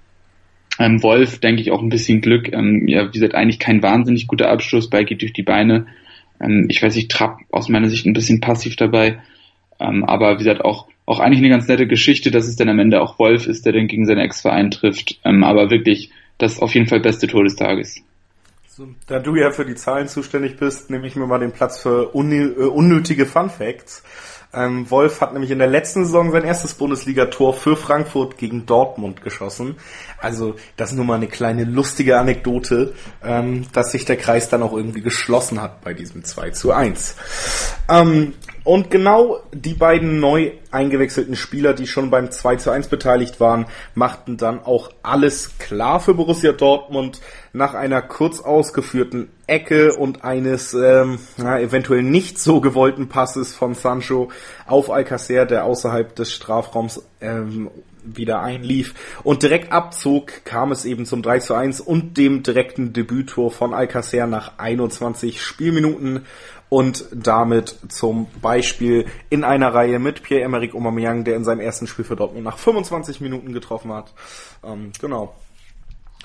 [0.78, 2.52] Ähm, Wolf, denke ich, auch ein bisschen Glück.
[2.52, 5.86] Ähm, ja, wie gesagt, eigentlich kein wahnsinnig guter Abschluss, Ball geht durch die Beine.
[6.40, 9.20] Ähm, ich weiß nicht, Trapp aus meiner Sicht ein bisschen passiv dabei.
[9.80, 12.78] Ähm, aber wie gesagt, auch, auch eigentlich eine ganz nette Geschichte, dass es dann am
[12.78, 15.20] Ende auch Wolf ist, der dann gegen seinen Ex-Verein trifft.
[15.24, 18.02] Ähm, aber wirklich, das auf jeden Fall beste Tor des Tages.
[18.66, 21.80] So, da du ja für die Zahlen zuständig bist, nehme ich mir mal den Platz
[21.80, 24.02] für äh, unnötige Fun Facts.
[24.54, 29.22] Ähm, Wolf hat nämlich in der letzten Saison sein erstes Bundesligator für Frankfurt gegen Dortmund
[29.22, 29.76] geschossen.
[30.18, 34.62] Also das ist nur mal eine kleine lustige Anekdote, ähm, dass sich der Kreis dann
[34.62, 37.16] auch irgendwie geschlossen hat bei diesem 2 zu 1.
[37.88, 43.38] Ähm, und genau die beiden neu eingewechselten Spieler, die schon beim 2 zu 1 beteiligt
[43.38, 47.20] waren, machten dann auch alles klar für Borussia Dortmund
[47.52, 53.74] nach einer kurz ausgeführten Ecke und eines ähm, na, eventuell nicht so gewollten Passes von
[53.74, 54.30] Sancho
[54.66, 57.70] auf Alcacer, der außerhalb des Strafraums ähm,
[58.04, 62.92] wieder einlief und direkt abzog, kam es eben zum 3 zu 1 und dem direkten
[62.92, 66.26] Debüttor von Alcacer nach 21 Spielminuten
[66.68, 72.04] und damit zum Beispiel in einer Reihe mit Pierre-Emerick Aubameyang, der in seinem ersten Spiel
[72.04, 74.12] für Dortmund nach 25 Minuten getroffen hat.
[74.64, 75.34] Ähm, genau.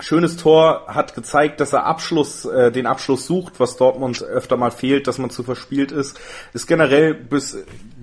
[0.02, 4.72] Schönes Tor hat gezeigt, dass er Abschluss, äh, den Abschluss sucht, was Dortmund öfter mal
[4.72, 6.18] fehlt, dass man zu verspielt ist.
[6.54, 7.58] Ist generell bis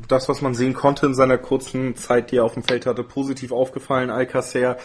[0.08, 3.02] das, was man sehen konnte in seiner kurzen Zeit, die er auf dem Feld hatte,
[3.02, 4.10] positiv aufgefallen.
[4.10, 4.76] Alcacer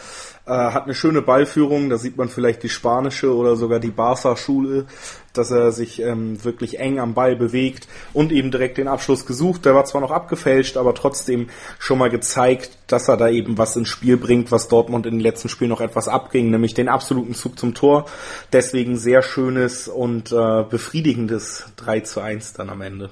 [0.46, 4.86] äh, hat eine schöne Ballführung, da sieht man vielleicht die spanische oder sogar die Barca-Schule,
[5.34, 9.66] dass er sich ähm, wirklich eng am Ball bewegt und eben direkt den Abschluss gesucht.
[9.66, 13.76] Der war zwar noch abgefälscht, aber trotzdem schon mal gezeigt, dass er da eben was
[13.76, 17.36] ins Spiel bringt, was Dortmund in den letzten Spielen noch etwas abging, nämlich den absoluten
[17.36, 18.06] Zug zum Tor.
[18.52, 23.10] Deswegen sehr schönes und äh, befriedigendes 3 zu 1 dann am Ende.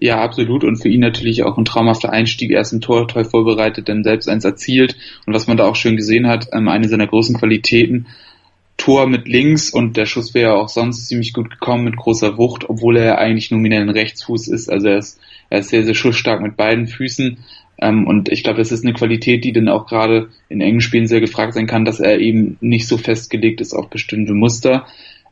[0.00, 0.64] Ja, absolut.
[0.64, 2.50] Und für ihn natürlich auch ein traumhafter Einstieg.
[2.50, 4.96] Er ist ein Tor toll vorbereitet, dann selbst eins erzielt.
[5.26, 8.06] Und was man da auch schön gesehen hat, ähm, eine seiner großen Qualitäten,
[8.76, 12.68] Tor mit links und der Schuss wäre auch sonst ziemlich gut gekommen mit großer Wucht,
[12.68, 14.68] obwohl er ja eigentlich nominell ein Rechtsfuß ist.
[14.68, 17.38] Also er ist, er ist sehr, sehr schussstark mit beiden Füßen.
[17.80, 21.06] Ähm, und ich glaube, das ist eine Qualität, die dann auch gerade in engen Spielen
[21.06, 24.86] sehr gefragt sein kann, dass er eben nicht so festgelegt ist auf bestimmte Muster.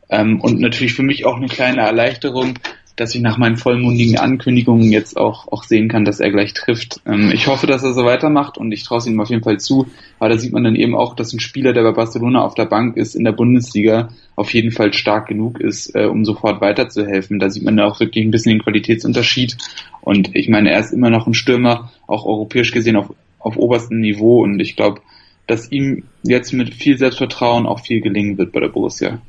[0.09, 2.55] Ähm, und natürlich für mich auch eine kleine Erleichterung,
[2.97, 7.01] dass ich nach meinen vollmundigen Ankündigungen jetzt auch, auch sehen kann, dass er gleich trifft.
[7.07, 9.59] Ähm, ich hoffe, dass er so weitermacht und ich traue es ihm auf jeden Fall
[9.59, 9.87] zu,
[10.19, 12.67] weil da sieht man dann eben auch, dass ein Spieler, der bei Barcelona auf der
[12.67, 17.39] Bank ist, in der Bundesliga auf jeden Fall stark genug ist, äh, um sofort weiterzuhelfen.
[17.39, 19.57] Da sieht man da auch wirklich ein bisschen den Qualitätsunterschied
[20.03, 24.01] und ich meine, er ist immer noch ein Stürmer, auch europäisch gesehen auf, auf oberstem
[24.01, 25.01] Niveau und ich glaube,
[25.47, 29.21] dass ihm jetzt mit viel Selbstvertrauen auch viel gelingen wird bei der Borussia.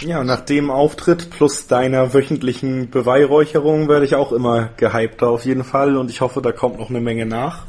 [0.00, 5.64] Ja, nach dem Auftritt plus deiner wöchentlichen Beweihräucherung werde ich auch immer gehypter auf jeden
[5.64, 7.64] Fall und ich hoffe, da kommt noch eine Menge nach.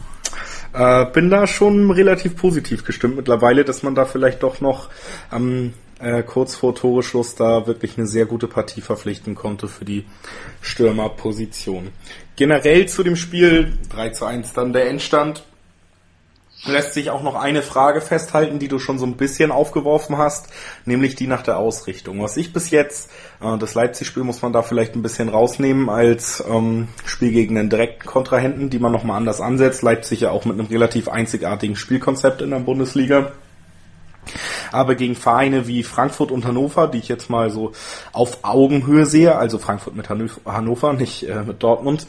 [0.74, 4.90] Äh, bin da schon relativ positiv gestimmt mittlerweile, dass man da vielleicht doch noch
[5.30, 10.06] am äh, kurz vor Toreschluss da wirklich eine sehr gute Partie verpflichten konnte für die
[10.62, 11.90] Stürmerposition.
[12.36, 15.44] Generell zu dem Spiel 3 zu 1 dann der Endstand
[16.66, 20.48] lässt sich auch noch eine Frage festhalten, die du schon so ein bisschen aufgeworfen hast,
[20.86, 22.22] nämlich die nach der Ausrichtung.
[22.22, 23.10] Was ich bis jetzt,
[23.42, 27.70] äh, das Leipzig-Spiel muss man da vielleicht ein bisschen rausnehmen als ähm, Spiel gegen einen
[27.70, 29.82] direkten Kontrahenten, die man nochmal anders ansetzt.
[29.82, 33.32] Leipzig ja auch mit einem relativ einzigartigen Spielkonzept in der Bundesliga.
[34.72, 37.74] Aber gegen Vereine wie Frankfurt und Hannover, die ich jetzt mal so
[38.14, 42.08] auf Augenhöhe sehe, also Frankfurt mit Hannover, nicht äh, mit Dortmund,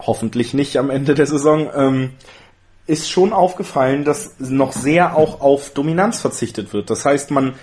[0.00, 2.10] hoffentlich nicht am Ende der Saison, ähm,
[2.86, 6.90] ist schon aufgefallen, dass noch sehr auch auf Dominanz verzichtet wird.
[6.90, 7.54] Das heißt, man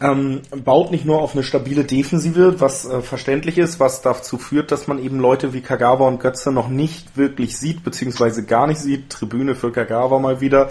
[0.00, 4.70] ähm, baut nicht nur auf eine stabile Defensive, was äh, verständlich ist, was dazu führt,
[4.70, 8.80] dass man eben Leute wie Kagawa und Götze noch nicht wirklich sieht, beziehungsweise gar nicht
[8.80, 9.10] sieht.
[9.10, 10.68] Tribüne für Kagawa mal wieder.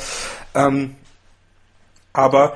[0.56, 0.96] Ähm,
[2.14, 2.56] aber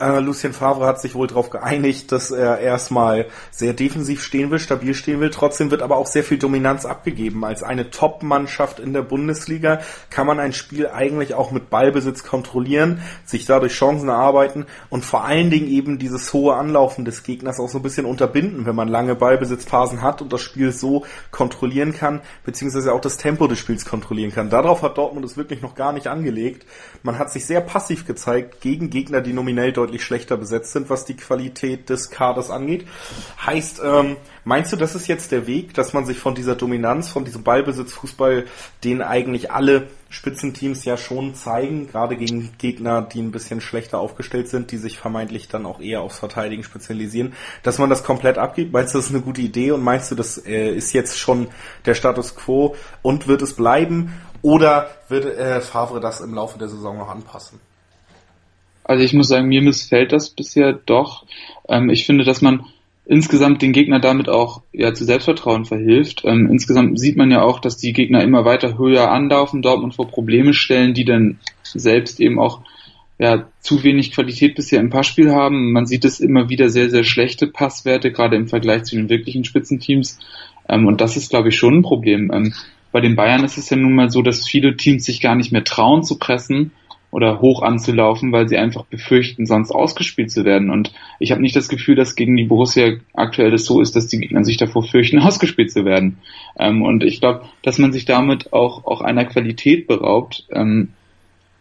[0.00, 4.60] äh, Lucien Favre hat sich wohl darauf geeinigt, dass er erstmal sehr defensiv stehen will,
[4.60, 5.30] stabil stehen will.
[5.30, 7.44] Trotzdem wird aber auch sehr viel Dominanz abgegeben.
[7.44, 9.80] Als eine Top-Mannschaft in der Bundesliga
[10.10, 15.24] kann man ein Spiel eigentlich auch mit Ballbesitz kontrollieren, sich dadurch Chancen erarbeiten und vor
[15.24, 18.88] allen Dingen eben dieses hohe Anlaufen des Gegners auch so ein bisschen unterbinden, wenn man
[18.88, 23.84] lange Ballbesitzphasen hat und das Spiel so kontrollieren kann, beziehungsweise auch das Tempo des Spiels
[23.84, 24.48] kontrollieren kann.
[24.48, 26.66] Darauf hat Dortmund es wirklich noch gar nicht angelegt.
[27.02, 30.90] Man hat sich sehr passiv gezeigt gegen Gegner, die nominell deutlich deutlich schlechter besetzt sind,
[30.90, 32.86] was die Qualität des Kaders angeht.
[33.44, 37.08] Heißt, ähm, meinst du, das ist jetzt der Weg, dass man sich von dieser Dominanz,
[37.08, 38.44] von diesem Ballbesitzfußball,
[38.84, 44.48] den eigentlich alle Spitzenteams ja schon zeigen, gerade gegen Gegner, die ein bisschen schlechter aufgestellt
[44.48, 48.72] sind, die sich vermeintlich dann auch eher aufs Verteidigen spezialisieren, dass man das komplett abgibt?
[48.72, 51.48] Meinst du, das ist eine gute Idee und meinst du, das äh, ist jetzt schon
[51.86, 54.12] der Status quo und wird es bleiben?
[54.40, 57.58] Oder wird äh, Favre das im Laufe der Saison noch anpassen?
[58.88, 61.26] Also ich muss sagen, mir missfällt das bisher doch.
[61.68, 62.64] Ähm, ich finde, dass man
[63.04, 66.22] insgesamt den Gegner damit auch ja zu Selbstvertrauen verhilft.
[66.24, 70.08] Ähm, insgesamt sieht man ja auch, dass die Gegner immer weiter höher anlaufen, Dortmund vor
[70.08, 72.62] Probleme stellen, die dann selbst eben auch
[73.18, 75.72] ja, zu wenig Qualität bisher im Passspiel haben.
[75.72, 79.44] Man sieht es immer wieder sehr, sehr schlechte Passwerte, gerade im Vergleich zu den wirklichen
[79.44, 80.18] Spitzenteams.
[80.66, 82.30] Ähm, und das ist, glaube ich, schon ein Problem.
[82.32, 82.54] Ähm,
[82.90, 85.52] bei den Bayern ist es ja nun mal so, dass viele Teams sich gar nicht
[85.52, 86.72] mehr trauen zu pressen
[87.10, 90.70] oder hoch anzulaufen, weil sie einfach befürchten, sonst ausgespielt zu werden.
[90.70, 94.08] Und ich habe nicht das Gefühl, dass gegen die Borussia aktuell das so ist, dass
[94.08, 96.18] die Gegner sich davor fürchten, ausgespielt zu werden.
[96.58, 100.90] Ähm, und ich glaube, dass man sich damit auch, auch einer Qualität beraubt ähm,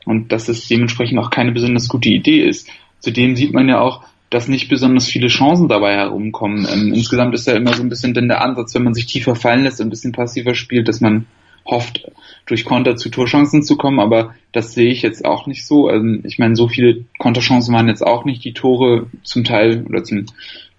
[0.06, 2.70] und dass es dementsprechend auch keine besonders gute Idee ist.
[3.00, 6.68] Zudem sieht man ja auch, dass nicht besonders viele Chancen dabei herumkommen.
[6.70, 9.36] Ähm, insgesamt ist ja immer so ein bisschen denn der Ansatz, wenn man sich tiefer
[9.36, 11.26] fallen lässt und ein bisschen passiver spielt, dass man
[11.68, 12.10] hofft,
[12.46, 15.88] durch Konter zu Torchancen zu kommen, aber das sehe ich jetzt auch nicht so.
[15.88, 20.04] Also ich meine, so viele Konterchancen waren jetzt auch nicht die Tore zum Teil oder
[20.04, 20.26] zum,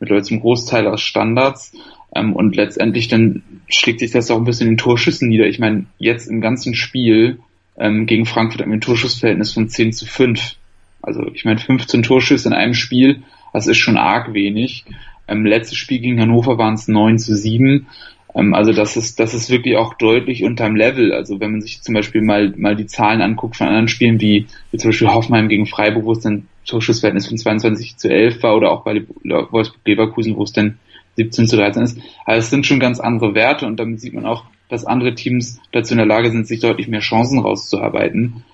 [0.00, 1.72] mittlerweile zum Großteil aus Standards.
[2.14, 5.46] Ähm, und letztendlich dann schlägt sich das auch ein bisschen in Torschüssen nieder.
[5.46, 7.38] Ich meine, jetzt im ganzen Spiel
[7.76, 10.56] ähm, gegen Frankfurt haben wir ein Torschussverhältnis von 10 zu 5.
[11.02, 13.22] Also ich meine, 15 Torschüsse in einem Spiel,
[13.52, 14.84] das ist schon arg wenig.
[15.28, 17.86] Ähm, letztes Spiel gegen Hannover waren es 9 zu 7.
[18.34, 21.12] Ähm, also das ist, das ist wirklich auch deutlich unterm Level.
[21.12, 24.46] Also wenn man sich zum Beispiel mal, mal die Zahlen anguckt von anderen Spielen, wie,
[24.70, 28.56] wie zum Beispiel Hoffenheim gegen Freiburg, wo es dann Torschussverhältnis von 22 zu 11 war,
[28.56, 30.78] oder auch bei Wolfsburg-Leverkusen, wo es dann
[31.16, 31.98] 17 zu 13 ist.
[32.24, 35.60] Also es sind schon ganz andere Werte und damit sieht man auch, dass andere Teams
[35.72, 38.44] dazu in der Lage sind, sich deutlich mehr Chancen rauszuarbeiten.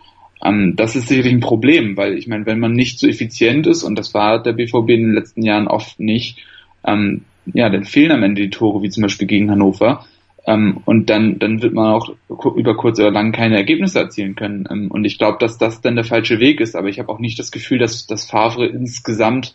[0.42, 3.82] Ähm, das ist sicherlich ein Problem, weil ich meine, wenn man nicht so effizient ist,
[3.82, 6.38] und das war der BVB in den letzten Jahren oft nicht,
[6.86, 10.06] ähm, ja, dann fehlen am Ende die Tore, wie zum Beispiel gegen Hannover.
[10.46, 14.66] Ähm, und dann, dann wird man auch über kurz oder lang keine Ergebnisse erzielen können.
[14.70, 16.76] Ähm, und ich glaube, dass das dann der falsche Weg ist.
[16.76, 19.54] Aber ich habe auch nicht das Gefühl, dass, dass Favre insgesamt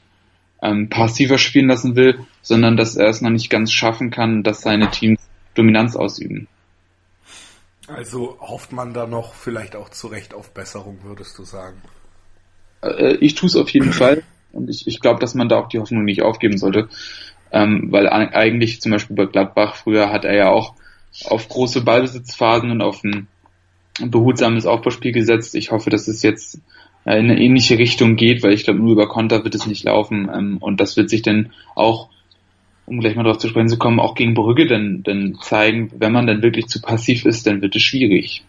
[0.62, 4.62] ähm, passiver spielen lassen will, sondern dass er es noch nicht ganz schaffen kann, dass
[4.62, 5.20] seine Teams
[5.54, 6.48] Dominanz ausüben.
[7.88, 11.82] Also hofft man da noch vielleicht auch zu Recht auf Besserung, würdest du sagen?
[12.82, 14.24] Äh, ich tue es auf jeden Fall.
[14.52, 16.90] Und ich, ich glaube, dass man da auch die Hoffnung nicht aufgeben sollte
[17.52, 20.74] ähm, weil eigentlich zum Beispiel bei Gladbach früher hat er ja auch
[21.26, 23.28] auf große Ballbesitzphasen und auf ein
[24.02, 25.56] behutsames Aufbauspiel gesetzt.
[25.56, 26.60] Ich hoffe, dass es jetzt
[27.06, 30.30] in eine ähnliche Richtung geht, weil ich glaube, nur über Konter wird es nicht laufen
[30.34, 32.10] ähm, und das wird sich dann auch
[32.90, 36.12] um gleich mal darauf zu sprechen zu kommen, auch gegen Brügge dann, dann zeigen, wenn
[36.12, 38.44] man dann wirklich zu passiv ist, dann wird es schwierig.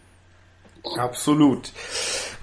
[0.97, 1.71] Absolut.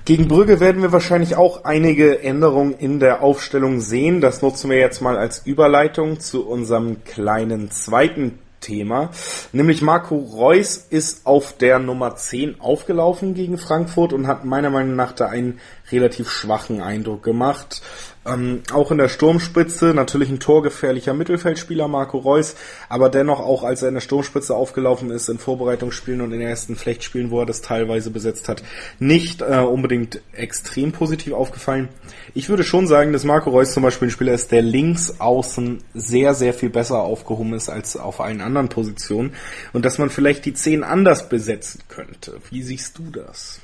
[0.08, 4.22] Gegen Brügge werden wir wahrscheinlich auch einige Änderungen in der Aufstellung sehen.
[4.22, 9.10] Das nutzen wir jetzt mal als Überleitung zu unserem kleinen zweiten Thema.
[9.52, 14.96] Nämlich Marco Reus ist auf der Nummer 10 aufgelaufen gegen Frankfurt und hat meiner Meinung
[14.96, 15.60] nach da einen
[15.92, 17.82] relativ schwachen Eindruck gemacht.
[18.26, 22.56] Ähm, auch in der Sturmspitze natürlich ein torgefährlicher Mittelfeldspieler Marco Reus,
[22.88, 26.48] aber dennoch auch als er in der Sturmspitze aufgelaufen ist in Vorbereitungsspielen und in den
[26.48, 28.62] ersten Flechtspielen, wo er das teilweise besetzt hat,
[28.98, 31.88] nicht äh, unbedingt extrem positiv aufgefallen.
[32.34, 35.78] Ich würde schon sagen, dass Marco Reus zum Beispiel ein Spieler ist, der links außen
[35.94, 39.32] sehr, sehr viel besser aufgehoben ist als auf allen anderen Positionen
[39.72, 42.40] und dass man vielleicht die Zehn anders besetzen könnte.
[42.50, 43.60] Wie siehst du das?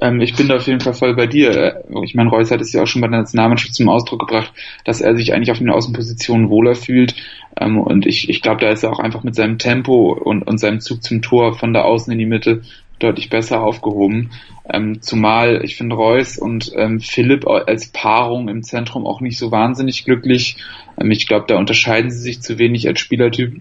[0.00, 1.84] Ähm, ich bin da auf jeden Fall voll bei dir.
[2.04, 4.52] Ich meine, Reus hat es ja auch schon bei der Nationalmannschaft zum Ausdruck gebracht,
[4.84, 7.14] dass er sich eigentlich auf den Außenpositionen wohler fühlt.
[7.58, 10.58] Ähm, und ich, ich glaube, da ist er auch einfach mit seinem Tempo und, und
[10.58, 12.62] seinem Zug zum Tor von der Außen in die Mitte
[12.98, 14.30] deutlich besser aufgehoben.
[14.72, 19.50] Ähm, zumal ich finde Reus und ähm, Philipp als Paarung im Zentrum auch nicht so
[19.50, 20.56] wahnsinnig glücklich.
[21.00, 23.60] Ähm, ich glaube, da unterscheiden sie sich zu wenig als Spielertyp.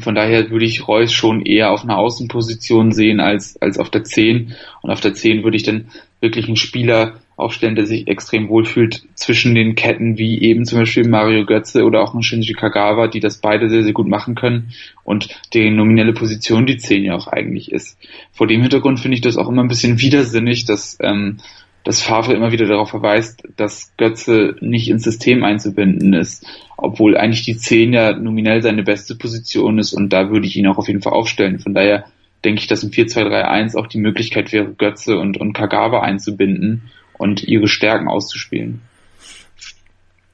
[0.00, 4.04] Von daher würde ich Reus schon eher auf einer Außenposition sehen als, als auf der
[4.04, 4.54] 10.
[4.80, 5.88] Und auf der 10 würde ich dann
[6.20, 11.08] wirklich einen Spieler aufstellen, der sich extrem wohlfühlt zwischen den Ketten, wie eben zum Beispiel
[11.08, 14.72] Mario Götze oder auch ein Shinji Kagawa, die das beide sehr, sehr gut machen können
[15.02, 17.98] und die nominelle Position die 10 ja auch eigentlich ist.
[18.32, 21.38] Vor dem Hintergrund finde ich das auch immer ein bisschen widersinnig, dass ähm,
[21.84, 27.44] dass Favre immer wieder darauf verweist, dass Götze nicht ins System einzubinden ist, obwohl eigentlich
[27.44, 30.88] die 10 ja nominell seine beste Position ist und da würde ich ihn auch auf
[30.88, 31.58] jeden Fall aufstellen.
[31.58, 32.04] Von daher
[32.44, 37.44] denke ich, dass im 4-2-3-1 auch die Möglichkeit wäre, Götze und, und Kagawa einzubinden und
[37.44, 38.80] ihre Stärken auszuspielen.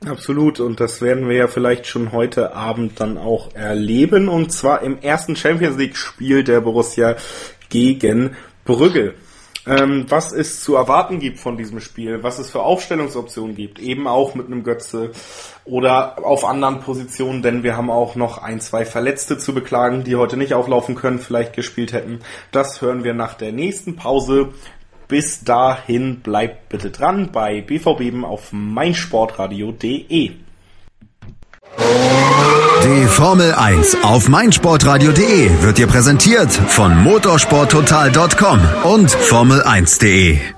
[0.06, 4.82] Absolut, und das werden wir ja vielleicht schon heute Abend dann auch erleben, und zwar
[4.82, 7.16] im ersten Champions League-Spiel der Borussia
[7.68, 9.14] gegen Brügge
[9.68, 14.06] ähm, was es zu erwarten gibt von diesem Spiel, was es für Aufstellungsoptionen gibt, eben
[14.06, 15.12] auch mit einem Götze
[15.64, 20.16] oder auf anderen Positionen, denn wir haben auch noch ein, zwei Verletzte zu beklagen, die
[20.16, 22.20] heute nicht auflaufen können, vielleicht gespielt hätten.
[22.50, 24.48] Das hören wir nach der nächsten Pause.
[25.06, 30.47] Bis dahin bleibt bitte dran bei BVB auf meinsportradio.de.
[31.76, 40.57] Die Formel 1 auf meinsportradio.de wird dir präsentiert von motorsporttotal.com und Formel1.de.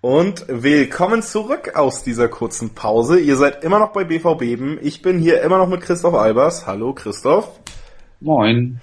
[0.00, 3.18] Und willkommen zurück aus dieser kurzen Pause.
[3.18, 4.80] Ihr seid immer noch bei BVB.
[4.80, 6.68] Ich bin hier immer noch mit Christoph Albers.
[6.68, 7.58] Hallo Christoph.
[8.20, 8.80] Moin.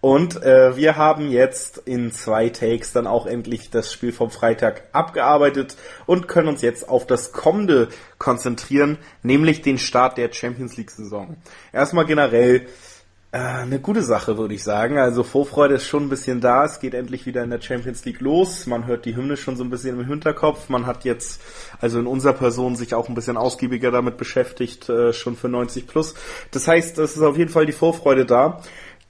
[0.00, 4.88] Und äh, wir haben jetzt in zwei Takes dann auch endlich das Spiel vom Freitag
[4.90, 10.90] abgearbeitet und können uns jetzt auf das kommende konzentrieren, nämlich den Start der Champions League
[10.90, 11.36] Saison.
[11.72, 12.66] Erstmal generell
[13.36, 14.98] eine gute Sache, würde ich sagen.
[14.98, 16.64] Also Vorfreude ist schon ein bisschen da.
[16.64, 18.66] Es geht endlich wieder in der Champions League los.
[18.66, 20.68] Man hört die Hymne schon so ein bisschen im Hinterkopf.
[20.68, 21.40] Man hat jetzt,
[21.80, 25.86] also in unserer Person, sich auch ein bisschen ausgiebiger damit beschäftigt, äh, schon für 90
[25.86, 26.14] plus.
[26.50, 28.60] Das heißt, es ist auf jeden Fall die Vorfreude da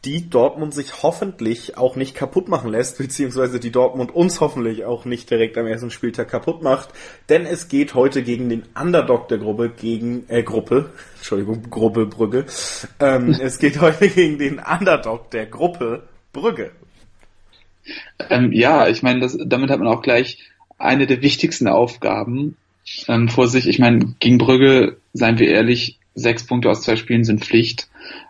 [0.07, 5.05] die Dortmund sich hoffentlich auch nicht kaputt machen lässt, beziehungsweise die Dortmund uns hoffentlich auch
[5.05, 6.91] nicht direkt am ersten Spieltag kaputt macht,
[7.29, 12.47] denn es geht heute gegen den Underdog der Gruppe, gegen, äh, Gruppe, Entschuldigung, Gruppe Brügge,
[13.01, 16.71] ähm, es geht heute gegen den Underdog der Gruppe Brügge.
[18.31, 20.39] Ähm, ja, ich meine, damit hat man auch gleich
[20.79, 22.57] eine der wichtigsten Aufgaben
[23.09, 23.67] ähm, vor sich.
[23.67, 27.89] Ich meine, gegen Brügge, seien wir ehrlich, sechs Punkte aus zwei Spielen sind Pflicht.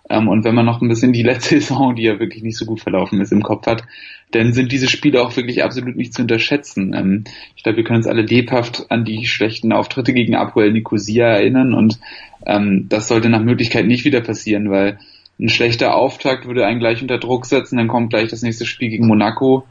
[0.08, 2.64] Ähm, und wenn man noch ein bisschen die letzte Saison, die ja wirklich nicht so
[2.64, 3.84] gut verlaufen ist, im Kopf hat,
[4.32, 6.94] dann sind diese Spiele auch wirklich absolut nicht zu unterschätzen.
[6.94, 7.24] Ähm,
[7.56, 11.74] ich glaube, wir können uns alle lebhaft an die schlechten Auftritte gegen Apoel Nicosia erinnern
[11.74, 11.98] und
[12.44, 14.98] ähm, das sollte nach Möglichkeit nicht wieder passieren, weil
[15.38, 18.88] ein schlechter Auftakt würde einen gleich unter Druck setzen, dann kommt gleich das nächste Spiel
[18.88, 19.66] gegen Monaco,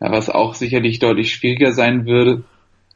[0.00, 2.42] was auch sicherlich deutlich schwieriger sein würde.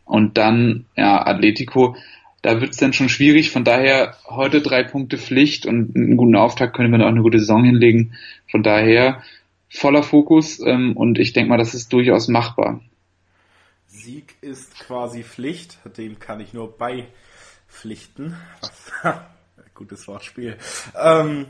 [0.04, 1.94] Und dann, ja, Atletico,
[2.42, 3.50] da wird es dann schon schwierig.
[3.50, 7.38] Von daher heute drei Punkte Pflicht und einen guten Auftakt können wir auch eine gute
[7.38, 8.14] Saison hinlegen.
[8.50, 9.22] Von daher
[9.68, 12.80] voller Fokus ähm, und ich denke mal, das ist durchaus machbar.
[13.86, 18.36] Sieg ist quasi Pflicht, dem kann ich nur beipflichten.
[19.74, 20.56] Gutes Wortspiel.
[21.00, 21.46] Ähm,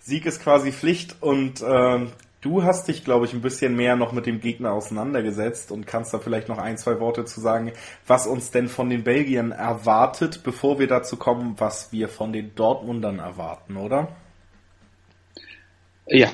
[0.00, 4.10] Sieg ist quasi Pflicht und ähm, Du hast dich, glaube ich, ein bisschen mehr noch
[4.10, 7.70] mit dem Gegner auseinandergesetzt und kannst da vielleicht noch ein, zwei Worte zu sagen,
[8.04, 12.52] was uns denn von den Belgiern erwartet, bevor wir dazu kommen, was wir von den
[12.56, 14.08] Dortmundern erwarten, oder?
[16.08, 16.30] Ja,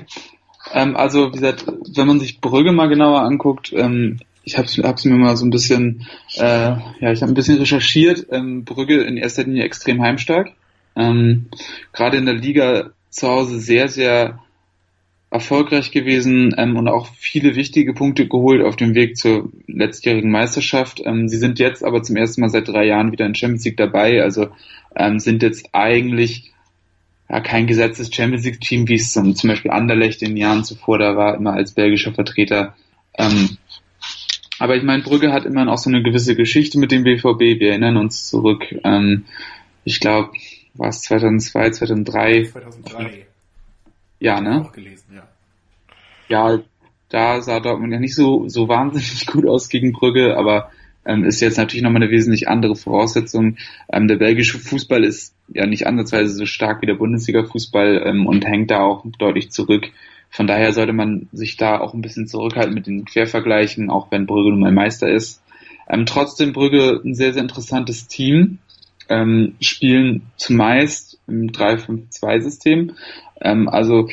[0.73, 5.05] ähm, also wie gesagt, wenn man sich Brügge mal genauer anguckt, ähm, ich habe es
[5.05, 6.07] mir mal so ein bisschen,
[6.37, 8.29] äh, ja, ich habe ein bisschen recherchiert.
[8.31, 10.53] Ähm, Brügge in erster Linie extrem heimstark.
[10.97, 11.51] Ähm,
[11.93, 14.39] Gerade in der Liga zu Hause sehr, sehr
[15.31, 21.03] erfolgreich gewesen ähm, und auch viele wichtige Punkte geholt auf dem Weg zur letztjährigen Meisterschaft.
[21.05, 23.77] Ähm, sie sind jetzt aber zum ersten Mal seit drei Jahren wieder in Champions League
[23.77, 24.49] dabei, also
[24.97, 26.53] ähm, sind jetzt eigentlich
[27.29, 30.65] ja, kein gesetztes Champions League Team, wie es zum, zum Beispiel Anderlecht in den Jahren
[30.65, 32.75] zuvor da war, immer als belgischer Vertreter.
[33.19, 33.59] Ähm,
[34.59, 37.61] aber ich meine, Brügge hat immer auch so eine gewisse Geschichte mit dem BVB.
[37.61, 38.75] Wir erinnern uns zurück.
[38.83, 39.25] Ähm,
[39.85, 40.33] ich glaube,
[40.75, 42.45] war es 2002, 2003?
[42.45, 43.28] 2003.
[44.21, 44.63] Ja, ne?
[44.63, 45.29] Auch gelesen, ja.
[46.29, 46.61] Ja,
[47.09, 50.71] da sah Dortmund ja nicht so, so wahnsinnig gut aus gegen Brügge, aber
[51.05, 53.57] ähm, ist jetzt natürlich nochmal eine wesentlich andere Voraussetzung.
[53.91, 58.45] Ähm, der belgische Fußball ist ja nicht ansatzweise so stark wie der Bundesliga-Fußball ähm, und
[58.45, 59.91] hängt da auch deutlich zurück.
[60.31, 64.27] Von daher sollte man sich da auch ein bisschen zurückhalten mit den Quervergleichen, auch wenn
[64.27, 65.43] Brügge nun mal Meister ist.
[65.89, 68.59] Ähm, trotzdem Brügge ein sehr, sehr interessantes Team,
[69.09, 72.93] ähm, spielen zumeist im 3-5-2-System,
[73.41, 74.09] ähm, also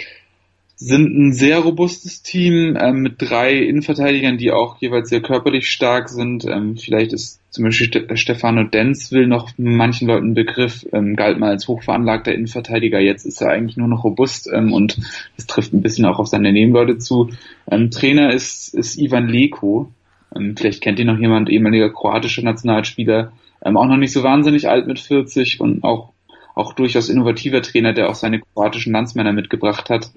[0.78, 6.09] sind ein sehr robustes Team ähm, mit drei Innenverteidigern, die auch jeweils sehr körperlich stark
[6.09, 6.45] sind.
[6.45, 11.39] Ähm, vielleicht ist zum Beispiel Ste Stefano Denzwil noch manchen Leuten ein Begriff, ähm, galt
[11.39, 12.99] mal als hochveranlagter Innenverteidiger.
[12.99, 14.97] Jetzt ist er eigentlich nur noch robust ähm, und
[15.38, 17.30] das trifft ein bisschen auch auf seine Nebenleute zu.
[17.72, 19.89] Ähm, Trainer ist, ist Ivan Leko.
[20.36, 23.32] Ähm, vielleicht kennt ihn noch jemand, ehemaliger kroatischer Nationalspieler.
[23.63, 26.11] Ähm, auch noch nicht so wahnsinnig alt mit 40 und auch
[26.56, 30.12] auch durchaus innovativer Trainer, der auch seine kroatischen Landsmänner mitgebracht hat,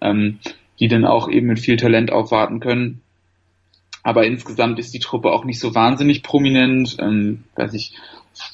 [0.00, 0.38] ähm,
[0.78, 3.00] die dann auch eben mit viel Talent aufwarten können.
[4.04, 6.96] Aber insgesamt ist die Truppe auch nicht so wahnsinnig prominent.
[7.00, 7.94] Ähm, weiß ich,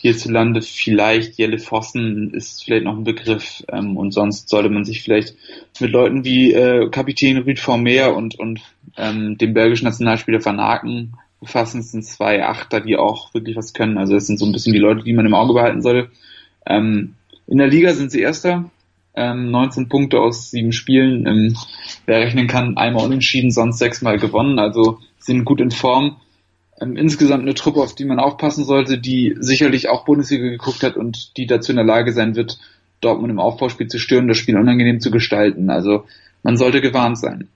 [0.01, 5.03] hierzulande vielleicht Jelle Vossen ist vielleicht noch ein Begriff ähm, und sonst sollte man sich
[5.03, 5.35] vielleicht
[5.81, 8.61] mit Leuten wie äh, Kapitän Rüd Vermeer und, und
[8.97, 11.81] ähm, dem belgischen Nationalspieler Van Aken befassen.
[11.81, 13.99] Es sind zwei Achter, die auch wirklich was können.
[13.99, 16.11] Also es sind so ein bisschen die Leute, die man im Auge behalten sollte.
[16.67, 17.15] Ähm,
[17.47, 18.71] in der Liga sind sie Erster,
[19.15, 21.27] ähm, 19 Punkte aus sieben Spielen.
[21.27, 21.57] Ähm,
[22.07, 24.59] wer rechnen kann, einmal unentschieden, sonst sechsmal gewonnen.
[24.59, 26.17] Also sind gut in Form.
[26.81, 30.97] Ähm, insgesamt eine Truppe, auf die man aufpassen sollte, die sicherlich auch Bundesliga geguckt hat
[30.97, 32.59] und die dazu in der Lage sein wird,
[33.01, 35.71] Dortmund im Aufbauspiel zu stören, das Spiel unangenehm zu gestalten.
[35.71, 36.05] Also
[36.43, 37.49] man sollte gewarnt sein.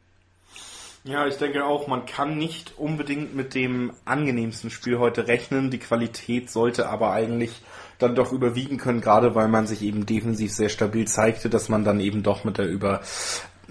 [1.05, 5.71] Ja, ich denke auch, man kann nicht unbedingt mit dem angenehmsten Spiel heute rechnen.
[5.71, 7.53] Die Qualität sollte aber eigentlich
[7.99, 11.85] dann doch überwiegen können, gerade weil man sich eben defensiv sehr stabil zeigte, dass man
[11.85, 13.01] dann eben doch mit der über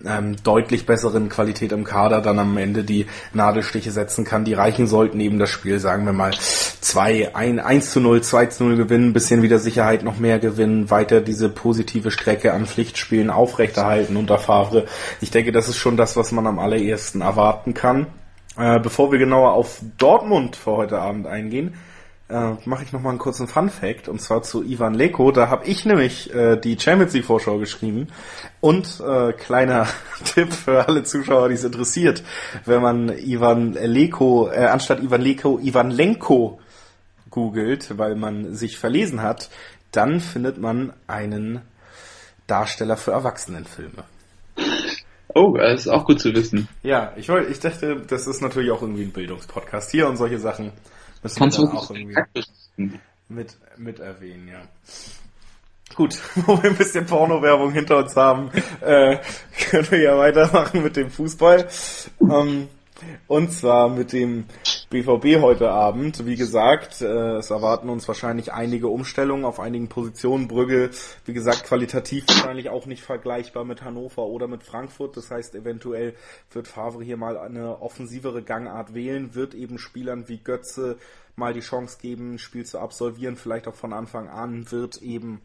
[0.05, 4.45] ähm, deutlich besseren Qualität im Kader dann am Ende die Nadelstiche setzen kann.
[4.45, 8.45] Die reichen sollten eben das Spiel, sagen wir mal, 2, 1, 1 zu 0, 2
[8.47, 13.29] zu 0 gewinnen, bisschen wieder Sicherheit noch mehr gewinnen, weiter diese positive Strecke an Pflichtspielen
[13.29, 14.85] aufrechterhalten unter Favre.
[15.21, 18.07] Ich denke, das ist schon das, was man am allerersten erwarten kann.
[18.57, 21.75] Äh, bevor wir genauer auf Dortmund für heute Abend eingehen,
[22.29, 25.31] äh, mache ich nochmal einen kurzen Fun Fact und zwar zu Ivan Leko.
[25.31, 28.07] Da habe ich nämlich äh, die Champions League Vorschau geschrieben
[28.59, 29.87] und äh, kleiner
[30.25, 32.23] Tipp für alle Zuschauer, die es interessiert,
[32.65, 36.59] wenn man Ivan Leko äh, anstatt Ivan Leko Ivan Lenko
[37.29, 39.49] googelt, weil man sich verlesen hat,
[39.91, 41.61] dann findet man einen
[42.47, 44.03] Darsteller für Erwachsenenfilme.
[45.33, 46.67] Oh, das ist auch gut zu wissen.
[46.81, 50.71] Ja, ich ich dachte, das ist natürlich auch irgendwie ein Bildungspodcast hier und solche Sachen
[51.23, 52.15] Müssen Kannst dann auch irgendwie
[53.29, 54.61] mit, mit erwähnen, ja.
[55.95, 58.51] Gut, wo wir ein bisschen Porno-Werbung hinter uns haben,
[58.81, 59.17] äh,
[59.69, 61.67] können wir ja weitermachen mit dem Fußball.
[62.21, 62.69] Ähm,
[63.27, 64.45] und zwar mit dem
[64.89, 66.25] BVB heute Abend.
[66.25, 70.47] Wie gesagt, äh, es erwarten uns wahrscheinlich einige Umstellungen auf einigen Positionen.
[70.47, 70.91] Brügge,
[71.25, 75.17] wie gesagt, qualitativ wahrscheinlich auch nicht vergleichbar mit Hannover oder mit Frankfurt.
[75.17, 76.15] Das heißt, eventuell
[76.51, 80.97] wird Favre hier mal eine offensivere Gangart wählen, wird eben Spielern wie Götze
[81.35, 85.41] mal die Chance geben, ein Spiel zu absolvieren, vielleicht auch von Anfang an, wird eben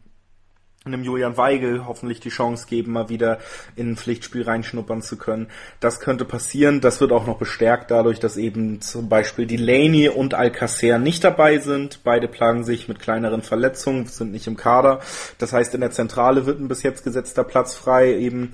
[0.85, 3.39] einem Julian Weigel hoffentlich die Chance geben, mal wieder
[3.77, 5.47] in ein Pflichtspiel reinschnuppern zu können.
[5.79, 6.81] Das könnte passieren.
[6.81, 11.59] Das wird auch noch bestärkt dadurch, dass eben zum Beispiel Delaney und Alcacer nicht dabei
[11.59, 12.01] sind.
[12.03, 14.99] Beide plagen sich mit kleineren Verletzungen, sind nicht im Kader.
[15.37, 18.13] Das heißt, in der Zentrale wird ein bis jetzt gesetzter Platz frei.
[18.17, 18.53] Eben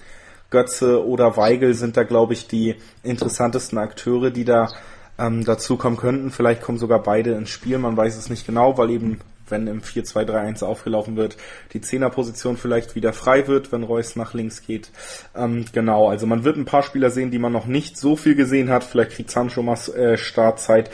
[0.52, 4.70] Götze oder Weigel sind da, glaube ich, die interessantesten Akteure, die da
[5.18, 6.30] ähm, dazu kommen könnten.
[6.30, 7.80] Vielleicht kommen sogar beide ins Spiel.
[7.80, 9.20] Man weiß es nicht genau, weil eben
[9.52, 11.38] wenn im 4-2-3-1 aufgelaufen wird,
[11.74, 14.90] die Zehnerposition vielleicht wieder frei wird, wenn Reus nach links geht.
[15.36, 18.36] Ähm, genau, also man wird ein paar Spieler sehen, die man noch nicht so viel
[18.36, 18.84] gesehen hat.
[18.84, 20.90] Vielleicht kriegt Sancho mal äh, Startzeit.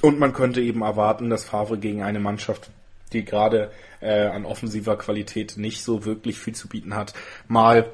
[0.00, 2.70] Und man könnte eben erwarten, dass Favre gegen eine Mannschaft,
[3.12, 7.14] die gerade äh, an offensiver Qualität nicht so wirklich viel zu bieten hat,
[7.48, 7.90] mal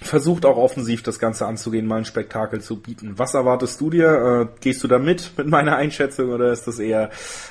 [0.00, 3.18] versucht auch offensiv das Ganze anzugehen, mal ein Spektakel zu bieten.
[3.18, 4.48] Was erwartest du dir?
[4.52, 7.10] Äh, gehst du da mit mit meiner Einschätzung oder ist das eher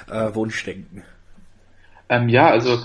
[0.09, 1.03] äh, Wunschdenken?
[2.09, 2.79] Ähm, ja, also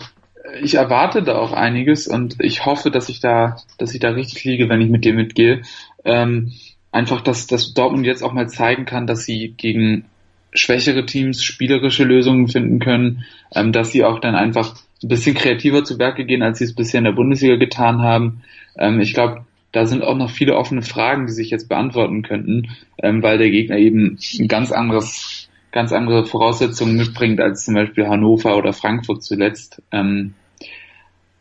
[0.60, 4.44] ich erwarte da auch einiges und ich hoffe, dass ich da, dass ich da richtig
[4.44, 5.62] liege, wenn ich mit dir mitgehe.
[6.04, 6.52] Ähm,
[6.92, 10.04] einfach, dass, dass Dortmund jetzt auch mal zeigen kann, dass sie gegen
[10.52, 15.84] schwächere Teams spielerische Lösungen finden können, ähm, dass sie auch dann einfach ein bisschen kreativer
[15.84, 18.42] zu Werke gehen, als sie es bisher in der Bundesliga getan haben.
[18.78, 19.44] Ähm, ich glaube,
[19.74, 22.70] da sind auch noch viele offene Fragen, die sich jetzt beantworten könnten,
[23.02, 28.06] ähm, weil der Gegner eben ein ganz anderes, ganz andere Voraussetzungen mitbringt als zum Beispiel
[28.06, 29.82] Hannover oder Frankfurt zuletzt.
[29.90, 30.34] Ähm,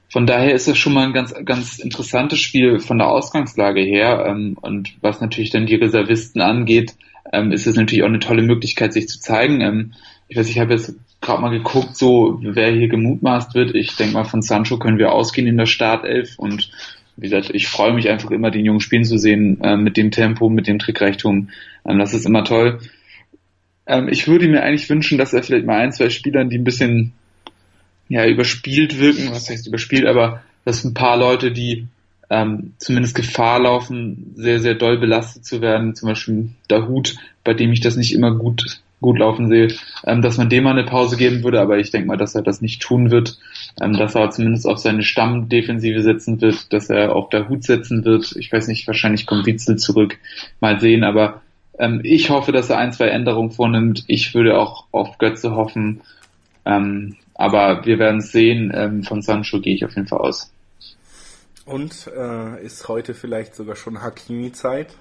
[0.09, 4.25] von daher ist es schon mal ein ganz, ganz interessantes Spiel von der Ausgangslage her.
[4.27, 6.95] Ähm, und was natürlich dann die Reservisten angeht,
[7.31, 9.61] ähm, ist es natürlich auch eine tolle Möglichkeit, sich zu zeigen.
[9.61, 9.93] Ähm,
[10.27, 13.75] ich weiß, ich habe jetzt gerade mal geguckt, so wer hier gemutmaßt wird.
[13.75, 16.71] Ich denke mal, von Sancho können wir ausgehen in der Startelf und
[17.15, 20.11] wie gesagt, ich freue mich einfach immer, den Jungen spielen zu sehen, äh, mit dem
[20.11, 21.49] Tempo, mit dem Trickreichtum.
[21.85, 22.79] Ähm, das ist immer toll.
[23.85, 26.63] Ähm, ich würde mir eigentlich wünschen, dass er vielleicht mal ein, zwei Spielern, die ein
[26.63, 27.13] bisschen
[28.09, 31.87] ja, überspielt wirken, was heißt überspielt, aber dass ein paar Leute, die
[32.29, 37.53] ähm, zumindest Gefahr laufen, sehr, sehr doll belastet zu werden, zum Beispiel der Hut, bei
[37.53, 39.67] dem ich das nicht immer gut gut laufen sehe,
[40.05, 42.41] ähm, dass man dem mal eine Pause geben würde, aber ich denke mal, dass er
[42.41, 43.37] das nicht tun wird,
[43.81, 48.05] ähm, dass er zumindest auf seine Stammdefensive setzen wird, dass er auf der Hut setzen
[48.05, 48.35] wird.
[48.37, 50.17] Ich weiß nicht, wahrscheinlich kommt Witzel zurück,
[50.59, 51.41] mal sehen, aber
[51.79, 54.03] ähm, ich hoffe, dass er ein, zwei Änderungen vornimmt.
[54.07, 56.01] Ich würde auch auf Götze hoffen,
[56.65, 58.71] ähm, aber wir werden es sehen.
[58.75, 60.51] Ähm, von Sancho gehe ich auf jeden Fall aus.
[61.65, 64.93] Und äh, ist heute vielleicht sogar schon Hakimi-Zeit?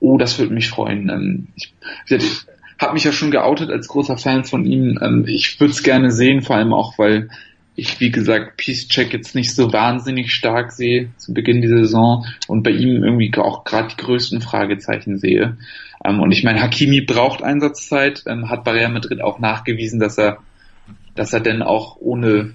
[0.00, 1.08] Oh, das würde mich freuen.
[1.08, 1.72] Ähm, ich,
[2.06, 2.46] ich
[2.80, 4.98] habe mich ja schon geoutet als großer Fan von ihm.
[5.02, 7.28] Ähm, ich würde es gerne sehen, vor allem auch, weil
[7.76, 12.26] ich, wie gesagt, Peace Check jetzt nicht so wahnsinnig stark sehe zu Beginn der Saison
[12.48, 15.56] und bei ihm irgendwie auch gerade die größten Fragezeichen sehe.
[16.04, 20.18] Ähm, und ich meine, Hakimi braucht Einsatzzeit, ähm, hat bei Real Madrid auch nachgewiesen, dass
[20.18, 20.38] er,
[21.14, 22.52] dass er denn auch ohne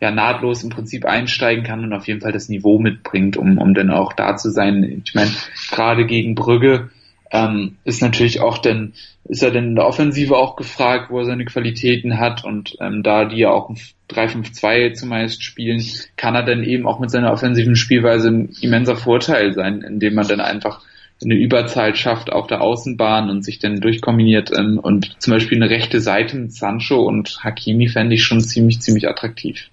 [0.00, 3.74] ja nahtlos im Prinzip einsteigen kann und auf jeden Fall das Niveau mitbringt, um, um
[3.74, 5.02] dann auch da zu sein.
[5.04, 5.30] Ich meine,
[5.70, 6.90] gerade gegen Brügge
[7.30, 8.92] ähm, ist natürlich auch denn,
[9.30, 13.04] ist er denn in der Offensive auch gefragt, wo er seine Qualitäten hat und ähm,
[13.04, 13.70] da die ja auch
[14.10, 15.80] 3-5-2 zumeist spielen,
[16.16, 20.26] kann er dann eben auch mit seiner offensiven Spielweise ein immenser Vorteil sein, indem man
[20.26, 20.82] dann einfach
[21.22, 25.70] eine Überzahl schafft auf der Außenbahn und sich dann durchkombiniert ähm, und zum Beispiel eine
[25.70, 29.68] rechte Seite mit Sancho und Hakimi fände ich schon ziemlich, ziemlich attraktiv.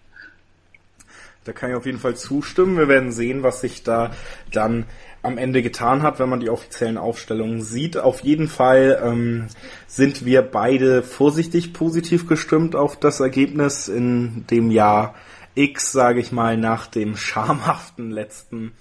[1.46, 2.78] Da kann ich auf jeden Fall zustimmen.
[2.78, 4.12] Wir werden sehen, was sich da
[4.52, 4.86] dann
[5.24, 7.98] am Ende getan hat, wenn man die offiziellen Aufstellungen sieht.
[7.98, 9.48] Auf jeden Fall ähm,
[9.88, 15.16] sind wir beide vorsichtig positiv gestimmt auf das Ergebnis in dem Jahr
[15.56, 18.74] X, sage ich mal, nach dem schamhaften letzten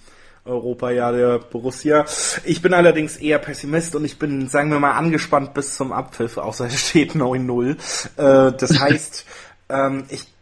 [0.44, 2.04] Europajahr der Borussia.
[2.44, 6.36] Ich bin allerdings eher Pessimist und ich bin, sagen wir mal, angespannt bis zum Abpfiff,
[6.36, 7.72] außer es steht 9-0.
[8.16, 9.26] Äh, das heißt,
[9.68, 10.35] ähm, ich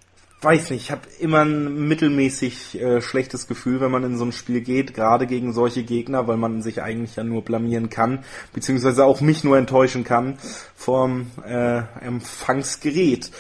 [0.45, 4.33] weiß nicht, ich habe immer ein mittelmäßig äh, schlechtes Gefühl, wenn man in so ein
[4.33, 9.05] Spiel geht, gerade gegen solche Gegner, weil man sich eigentlich ja nur blamieren kann, beziehungsweise
[9.05, 10.39] auch mich nur enttäuschen kann
[10.77, 13.31] vom äh, Empfangsgerät.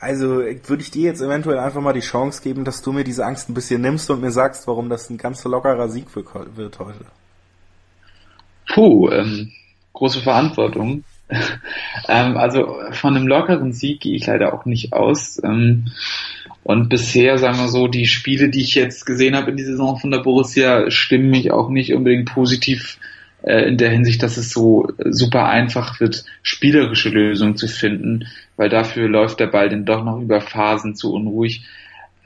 [0.00, 3.24] Also würde ich dir jetzt eventuell einfach mal die Chance geben, dass du mir diese
[3.24, 7.04] Angst ein bisschen nimmst und mir sagst, warum das ein ganz lockerer Sieg wird heute.
[8.74, 9.52] Puh, ähm,
[9.92, 11.04] große Verantwortung.
[12.08, 15.42] ähm, also von einem lockeren Sieg gehe ich leider auch nicht aus.
[15.42, 15.86] Ähm,
[16.68, 19.96] und bisher, sagen wir so, die Spiele, die ich jetzt gesehen habe in dieser Saison
[19.96, 22.98] von der Borussia, stimmen mich auch nicht unbedingt positiv
[23.40, 28.26] äh, in der Hinsicht, dass es so super einfach wird, spielerische Lösungen zu finden,
[28.58, 31.64] weil dafür läuft der Ball dann doch noch über Phasen zu unruhig.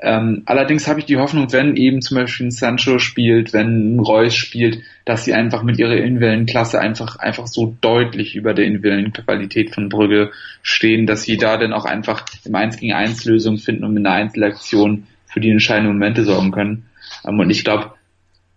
[0.05, 4.01] Ähm, allerdings habe ich die Hoffnung, wenn eben zum Beispiel ein Sancho spielt, wenn ein
[4.01, 8.65] Reus spielt, dass sie einfach mit ihrer individuellen Klasse einfach, einfach so deutlich über der
[8.65, 13.25] individuellen Qualität von Brügge stehen, dass sie da dann auch einfach im 1 gegen 1
[13.27, 16.87] Lösungen finden und mit einer Einzelaktion für die entscheidenden Momente sorgen können.
[17.25, 17.93] Ähm, und ich glaube,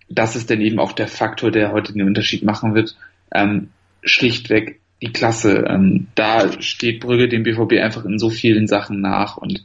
[0.10, 2.96] das ist dann eben auch der Faktor, der heute den Unterschied machen wird.
[3.32, 3.70] Ähm,
[4.02, 5.64] schlichtweg die Klasse.
[5.68, 9.64] Ähm, da steht Brügge dem BVB einfach in so vielen Sachen nach und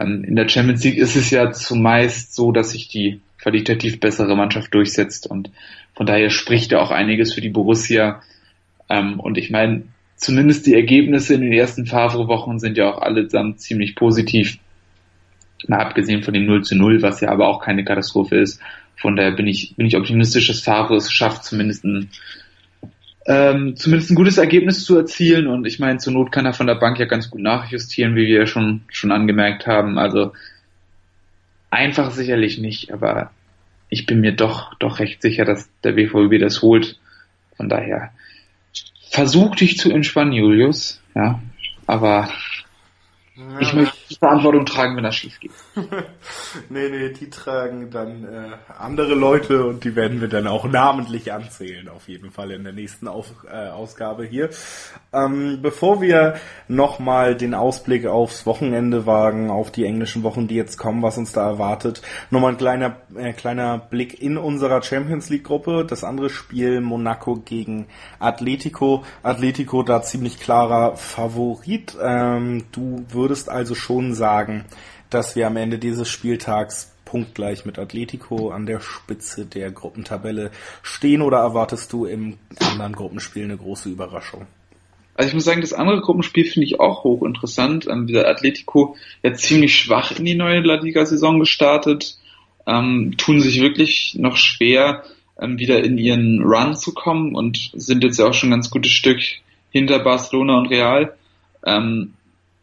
[0.00, 4.74] in der Champions League ist es ja zumeist so, dass sich die qualitativ bessere Mannschaft
[4.74, 5.50] durchsetzt und
[5.94, 8.22] von daher spricht ja auch einiges für die Borussia.
[8.88, 9.82] Ähm, und ich meine,
[10.16, 14.58] zumindest die Ergebnisse in den ersten Favre-Wochen sind ja auch allesamt ziemlich positiv.
[15.66, 18.60] Mal abgesehen von dem 0 zu 0, was ja aber auch keine Katastrophe ist.
[18.96, 22.08] Von daher bin ich, bin ich optimistisch, dass Favre es schafft, zumindest ein
[23.26, 25.46] ähm, zumindest ein gutes Ergebnis zu erzielen.
[25.46, 28.26] Und ich meine, zur Not kann er von der Bank ja ganz gut nachjustieren, wie
[28.26, 29.98] wir ja schon, schon angemerkt haben.
[29.98, 30.32] Also
[31.70, 33.30] einfach sicherlich nicht, aber
[33.88, 36.98] ich bin mir doch, doch recht sicher, dass der BVB das holt.
[37.56, 38.12] Von daher
[39.10, 41.02] versuch dich zu entspannen, Julius.
[41.14, 41.40] Ja,
[41.86, 42.30] aber
[43.36, 45.52] ja, ich möchte die Verantwortung tragen, wenn das schief geht.
[46.68, 51.32] nee, nee, die tragen dann äh, andere Leute und die werden wir dann auch namentlich
[51.32, 54.50] anzählen, auf jeden Fall in der nächsten Auf, äh, Ausgabe hier.
[55.12, 56.34] Ähm, bevor wir
[56.66, 61.32] nochmal den Ausblick aufs Wochenende wagen, auf die englischen Wochen, die jetzt kommen, was uns
[61.32, 65.84] da erwartet, nochmal ein kleiner, äh, kleiner Blick in unserer Champions League Gruppe.
[65.88, 67.86] Das andere Spiel Monaco gegen
[68.18, 69.04] Atletico.
[69.22, 71.96] Atletico da ziemlich klarer Favorit.
[72.02, 74.64] Ähm, du würdest also schon sagen,
[75.10, 80.50] dass wir am Ende dieses Spieltags punktgleich mit Atletico an der Spitze der Gruppentabelle
[80.82, 84.46] stehen oder erwartest du im anderen Gruppenspiel eine große Überraschung?
[85.14, 87.86] Also ich muss sagen, das andere Gruppenspiel finde ich auch hochinteressant.
[87.88, 92.16] Ähm, dieser Atletico jetzt ziemlich schwach in die neue La Liga-Saison gestartet,
[92.66, 95.02] ähm, tun sich wirklich noch schwer,
[95.40, 98.70] ähm, wieder in ihren Run zu kommen und sind jetzt ja auch schon ein ganz
[98.70, 99.20] gutes Stück
[99.70, 101.14] hinter Barcelona und Real.
[101.66, 102.14] Ähm,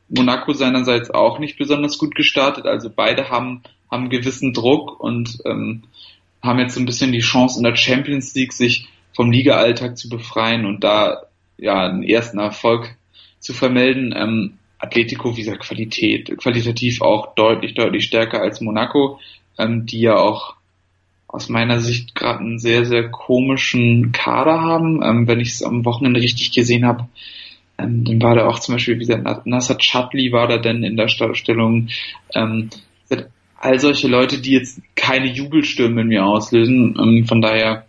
[0.10, 2.66] Monaco seinerseits auch nicht besonders gut gestartet.
[2.66, 5.84] Also beide haben, haben gewissen Druck und ähm,
[6.42, 10.10] haben jetzt so ein bisschen die Chance in der Champions League sich vom Liga-Alltag zu
[10.10, 11.24] befreien und da
[11.58, 12.96] ja einen ersten Erfolg
[13.40, 14.14] zu vermelden.
[14.16, 19.20] Ähm, Atletico, wie gesagt, Qualität, qualitativ auch deutlich, deutlich stärker als Monaco,
[19.58, 20.56] ähm, die ja auch
[21.28, 25.02] aus meiner Sicht gerade einen sehr, sehr komischen Kader haben.
[25.04, 27.08] Ähm, wenn ich es am Wochenende richtig gesehen habe,
[27.78, 30.98] ähm, dann war da auch zum Beispiel, wie gesagt, Nasser Chatli war da denn in
[30.98, 31.90] der Startstellung.
[32.34, 32.70] Ähm,
[33.60, 36.96] all solche Leute, die jetzt keine Jubelstürme in mir auslösen.
[37.00, 37.86] Ähm, von daher,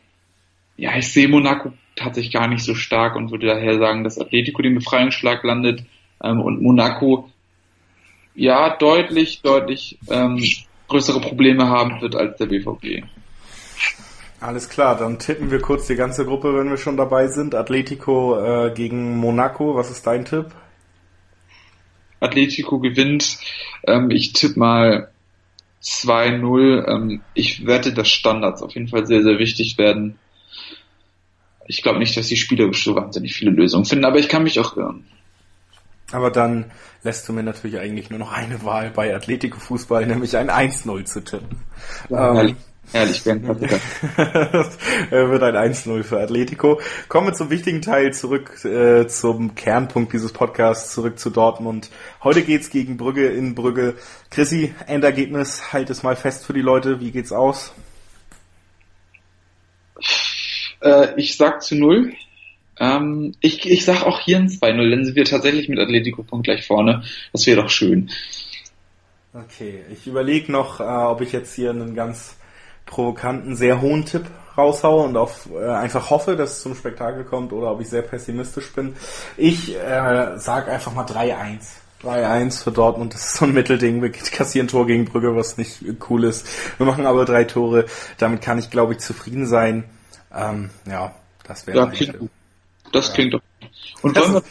[0.76, 4.62] ja, ich sehe Monaco tatsächlich gar nicht so stark und würde daher sagen, dass Atletico
[4.62, 5.84] den Befreiungsschlag landet
[6.22, 7.28] ähm, und Monaco
[8.34, 10.42] ja deutlich, deutlich ähm,
[10.86, 13.04] größere Probleme haben wird als der BVB.
[14.40, 17.54] Alles klar, dann tippen wir kurz die ganze Gruppe, wenn wir schon dabei sind.
[17.54, 20.46] Atletico äh, gegen Monaco, was ist dein Tipp?
[22.20, 23.38] Atletico gewinnt.
[23.86, 25.10] Ähm, ich tippe mal
[25.82, 26.86] 2-0.
[26.88, 30.18] Ähm, ich wette, dass Standards auf jeden Fall sehr, sehr wichtig werden.
[31.66, 34.58] Ich glaube nicht, dass die Spieler so wahnsinnig viele Lösungen finden, aber ich kann mich
[34.60, 35.04] auch irren.
[36.10, 36.70] Aber dann
[37.02, 41.04] lässt du mir natürlich eigentlich nur noch eine Wahl bei Atletico Fußball, nämlich ein 1-0
[41.04, 41.58] zu tippen.
[42.08, 42.56] Ja, ähm,
[42.92, 46.80] Ehrlich, Bernd Wird ein 1-0 für Atletico.
[47.08, 51.90] Kommen wir zum wichtigen Teil zurück äh, zum Kernpunkt dieses Podcasts, zurück zu Dortmund.
[52.22, 53.96] Heute geht's gegen Brügge in Brügge.
[54.30, 57.00] Chrissy, Endergebnis, halt es mal fest für die Leute.
[57.00, 57.72] Wie geht's aus?
[60.80, 62.14] Äh, ich sag zu null.
[62.80, 66.46] Ähm, ich, ich sag auch hier ein 2-0, dann sind wir tatsächlich mit Atletico Punkt
[66.46, 67.02] gleich vorne.
[67.32, 68.10] Das wäre doch schön.
[69.34, 72.37] Okay, ich überlege noch, äh, ob ich jetzt hier einen ganz
[72.88, 74.26] provokanten, sehr hohen Tipp
[74.56, 78.02] raushaue und auf, äh, einfach hoffe, dass es zum Spektakel kommt oder ob ich sehr
[78.02, 78.96] pessimistisch bin.
[79.36, 81.60] Ich äh, sag einfach mal 3-1.
[82.02, 84.02] 3-1 für Dortmund, das ist so ein Mittelding.
[84.02, 86.46] Wir kassieren Tor gegen Brügge, was nicht cool ist.
[86.78, 87.86] Wir machen aber drei Tore.
[88.18, 89.84] Damit kann ich, glaube ich, zufrieden sein.
[90.32, 91.14] Ähm, ja,
[91.44, 91.78] das wäre.
[91.78, 92.16] Ja, klingt,
[92.92, 93.14] das ja.
[93.14, 93.40] klingt doch.
[94.02, 94.42] Und wollen wir,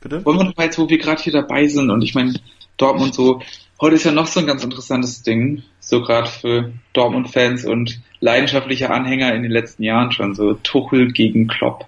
[0.00, 0.24] bitte?
[0.24, 2.34] wollen wir noch mal jetzt, wo wir gerade hier dabei sind und ich meine,
[2.76, 3.40] Dortmund so,
[3.80, 8.90] heute ist ja noch so ein ganz interessantes Ding so gerade für Dortmund-Fans und leidenschaftliche
[8.90, 11.86] Anhänger in den letzten Jahren schon, so Tuchel gegen Klopp.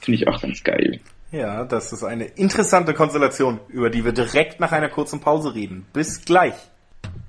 [0.00, 0.98] Finde ich auch ganz geil.
[1.32, 5.86] Ja, das ist eine interessante Konstellation, über die wir direkt nach einer kurzen Pause reden.
[5.92, 6.54] Bis gleich.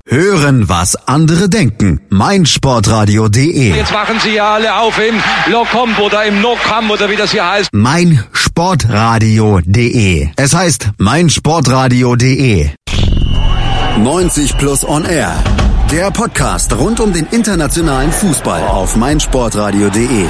[0.08, 2.00] Hören, was andere denken.
[2.10, 5.16] meinsportradio.de Jetzt machen sie ja alle auf im
[5.52, 7.70] Locomb oder im Nocam oder wie das hier heißt.
[7.74, 12.70] meinsportradio.de Es heißt meinsportradio.de
[13.98, 15.34] 90 plus on air
[15.92, 20.28] der Podcast rund um den internationalen Fußball auf meinsportradio.de.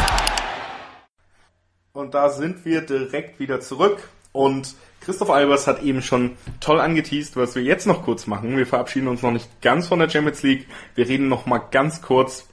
[1.93, 7.35] Und da sind wir direkt wieder zurück und Christoph Albers hat eben schon toll angeteased,
[7.35, 8.55] was wir jetzt noch kurz machen.
[8.55, 10.67] Wir verabschieden uns noch nicht ganz von der Champions League.
[10.95, 12.45] Wir reden noch mal ganz kurz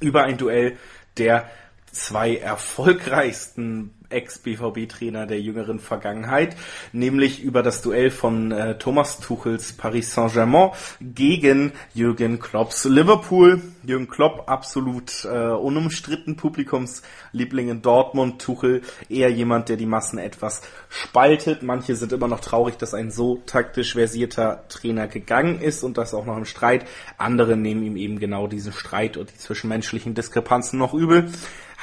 [0.00, 0.76] über ein Duell
[1.16, 1.48] der
[1.92, 6.56] zwei erfolgreichsten Ex-BVB-Trainer der jüngeren Vergangenheit,
[6.92, 13.60] nämlich über das Duell von äh, Thomas Tuchels Paris Saint-Germain gegen Jürgen Klopps Liverpool.
[13.82, 18.40] Jürgen Klopp absolut äh, unumstritten Publikumsliebling in Dortmund.
[18.40, 21.62] Tuchel eher jemand, der die Massen etwas spaltet.
[21.62, 26.14] Manche sind immer noch traurig, dass ein so taktisch versierter Trainer gegangen ist und das
[26.14, 26.86] auch noch im Streit.
[27.18, 31.30] Andere nehmen ihm eben genau diesen Streit und die zwischenmenschlichen Diskrepanzen noch übel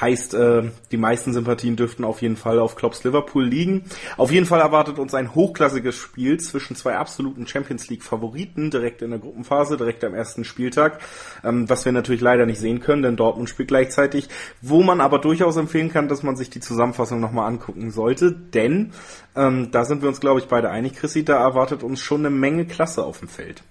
[0.02, 3.86] Heißt, äh, die meisten Sympathien dürften auf jeden Fall auf Klopps Liverpool liegen.
[4.18, 9.04] Auf jeden Fall erwartet uns ein hochklassiges Spiel zwischen zwei absoluten Champions League Favoriten direkt
[9.04, 11.00] in der Gruppenphase, direkt am ersten Spieltag,
[11.44, 14.28] ähm, was wir natürlich leider nicht sehen können, denn Dortmund spielt gleichzeitig,
[14.62, 18.94] wo man aber durchaus empfehlen kann, dass man sich die Zusammenfassung nochmal angucken sollte, denn
[19.36, 22.32] ähm, da sind wir uns, glaube ich, beide einig, Chrissy, da erwartet uns schon eine
[22.32, 23.62] Menge Klasse auf dem Feld.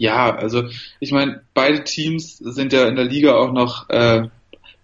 [0.00, 0.64] Ja, also
[0.98, 4.28] ich meine, beide Teams sind ja in der Liga auch noch äh,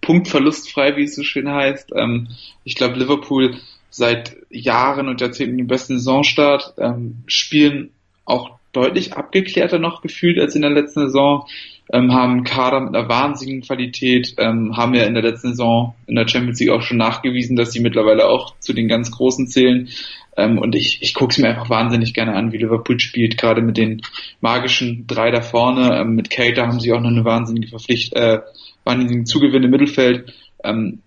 [0.06, 1.90] punktverlustfrei, wie es so schön heißt.
[1.94, 2.28] Ähm,
[2.64, 3.56] ich glaube, Liverpool
[3.90, 7.90] seit Jahren und Jahrzehnten den besten Saisonstart, ähm, spielen
[8.24, 11.46] auch deutlich abgeklärter noch gefühlt als in der letzten Saison,
[11.92, 16.16] ähm, haben Kader mit einer wahnsinnigen Qualität, ähm, haben ja in der letzten Saison in
[16.16, 19.88] der Champions League auch schon nachgewiesen, dass sie mittlerweile auch zu den ganz Großen zählen.
[20.36, 23.62] Ähm, und ich, ich gucke es mir einfach wahnsinnig gerne an, wie Liverpool spielt, gerade
[23.62, 24.02] mit den
[24.40, 25.98] magischen drei da vorne.
[26.00, 28.40] Ähm, mit Keita haben sie auch noch eine wahnsinnige Verpflicht, äh,
[28.84, 30.32] wahnsinnigen Zugewinn im Mittelfeld.
[30.64, 31.00] Ähm,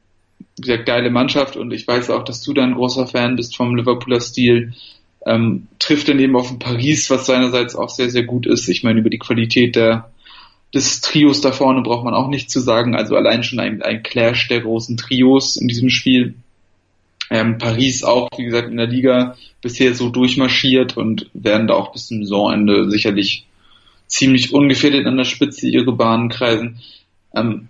[0.58, 3.56] wie gesagt, geile Mannschaft und ich weiß auch, dass du da ein großer Fan bist
[3.56, 4.74] vom Liverpooler Stil.
[5.26, 8.68] Ähm, trifft daneben auf ein Paris, was seinerseits auch sehr, sehr gut ist.
[8.70, 10.12] Ich meine, über die Qualität der,
[10.74, 12.96] des Trios da vorne braucht man auch nichts zu sagen.
[12.96, 16.36] Also allein schon ein, ein Clash der großen Trios in diesem Spiel.
[17.32, 21.92] Ähm, Paris auch, wie gesagt, in der Liga bisher so durchmarschiert und werden da auch
[21.92, 23.46] bis zum Saisonende sicherlich
[24.08, 26.80] ziemlich ungefährdet an der Spitze ihre Bahnen kreisen.
[27.36, 27.70] Ähm,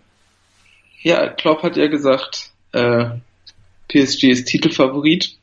[1.01, 3.05] ja, Klopp hat ja gesagt, äh,
[3.89, 5.37] PSG ist Titelfavorit.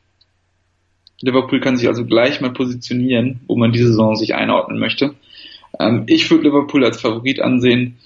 [1.21, 5.15] Liverpool kann sich also gleich mal positionieren, wo man diese Saison sich einordnen möchte.
[5.79, 7.97] Ähm, ich würde Liverpool als Favorit ansehen.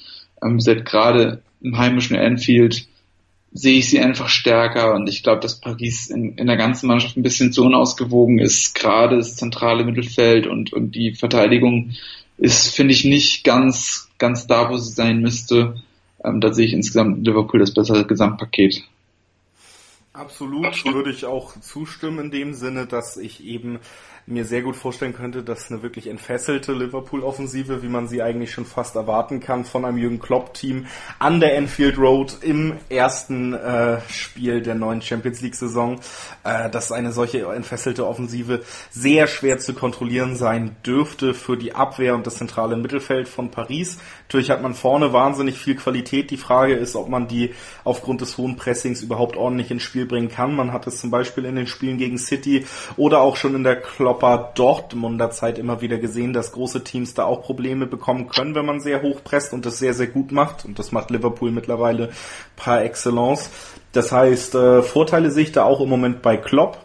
[0.44, 2.88] Ähm, seit gerade im heimischen Anfield
[3.54, 7.18] sehe ich sie einfach stärker und ich glaube, dass Paris in, in der ganzen Mannschaft
[7.18, 8.76] ein bisschen zu unausgewogen ist.
[8.76, 11.92] Gerade das zentrale Mittelfeld und, und die Verteidigung
[12.38, 15.76] ist, finde ich, nicht ganz, ganz da, wo sie sein müsste.
[16.24, 18.84] Ähm, da sehe ich insgesamt Liverpool das bessere Gesamtpaket.
[20.14, 23.80] Absolut würde ich auch zustimmen in dem Sinne, dass ich eben
[24.26, 28.66] mir sehr gut vorstellen könnte, dass eine wirklich entfesselte Liverpool-Offensive, wie man sie eigentlich schon
[28.66, 30.86] fast erwarten kann, von einem Jürgen Klopp-Team
[31.20, 36.00] an der Enfield Road im ersten äh, Spiel der neuen Champions League-Saison,
[36.44, 42.16] äh, dass eine solche entfesselte Offensive sehr schwer zu kontrollieren sein dürfte für die Abwehr
[42.16, 43.98] und das zentrale Mittelfeld von Paris.
[44.32, 46.32] Natürlich hat man vorne wahnsinnig viel Qualität.
[46.32, 47.54] Die Frage ist, ob man die
[47.84, 50.56] aufgrund des hohen Pressings überhaupt ordentlich ins Spiel bringen kann.
[50.56, 52.66] Man hat es zum Beispiel in den Spielen gegen City
[52.96, 57.26] oder auch schon in der Klopper Dortmunder Zeit immer wieder gesehen, dass große Teams da
[57.26, 60.64] auch Probleme bekommen können, wenn man sehr hoch presst und das sehr, sehr gut macht.
[60.64, 62.12] Und das macht Liverpool mittlerweile
[62.56, 63.50] par excellence.
[63.92, 66.78] Das heißt, äh, Vorteile sehe ich da auch im Moment bei Klopp.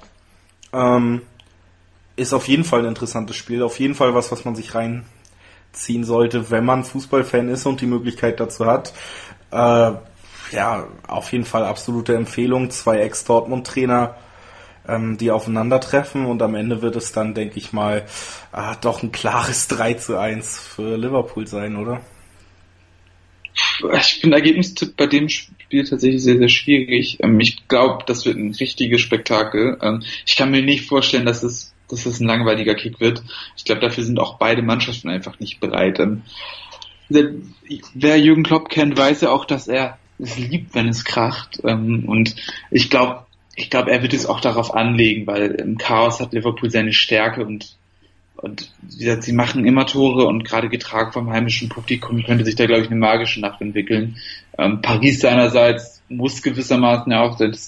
[0.73, 1.23] Ähm,
[2.17, 3.63] ist auf jeden Fall ein interessantes Spiel.
[3.63, 5.05] Auf jeden Fall was, was man sich rein
[5.77, 8.93] ziehen sollte, wenn man Fußballfan ist und die Möglichkeit dazu hat.
[9.51, 9.93] Äh,
[10.53, 12.71] ja, auf jeden Fall absolute Empfehlung.
[12.71, 14.17] Zwei Ex-Dortmund-Trainer,
[14.89, 18.07] ähm, die aufeinandertreffen und am Ende wird es dann, denke ich mal,
[18.53, 22.01] äh, doch ein klares 3 zu 1 für Liverpool sein, oder?
[23.99, 27.19] Ich bin Ergebnistipp bei dem Spiel tatsächlich sehr, sehr schwierig.
[27.23, 29.79] Ähm, ich glaube, das wird ein richtiges Spektakel.
[29.83, 33.23] Ähm, ich kann mir nicht vorstellen, dass es dass es ein langweiliger Kick wird.
[33.57, 36.01] Ich glaube, dafür sind auch beide Mannschaften einfach nicht bereit.
[36.01, 36.23] Ähm,
[37.09, 41.61] wer Jürgen Klopp kennt, weiß ja auch, dass er es liebt, wenn es kracht.
[41.65, 42.35] Ähm, und
[42.71, 46.71] ich glaube, ich glaube, er wird es auch darauf anlegen, weil im Chaos hat Liverpool
[46.71, 47.77] seine Stärke und
[48.37, 52.55] und wie gesagt, sie machen immer Tore und gerade getragen vom heimischen Publikum könnte sich
[52.55, 54.19] da, glaube ich, eine magische Nacht entwickeln.
[54.59, 57.59] Ähm, Paris seinerseits muss gewissermaßen ja auch seit,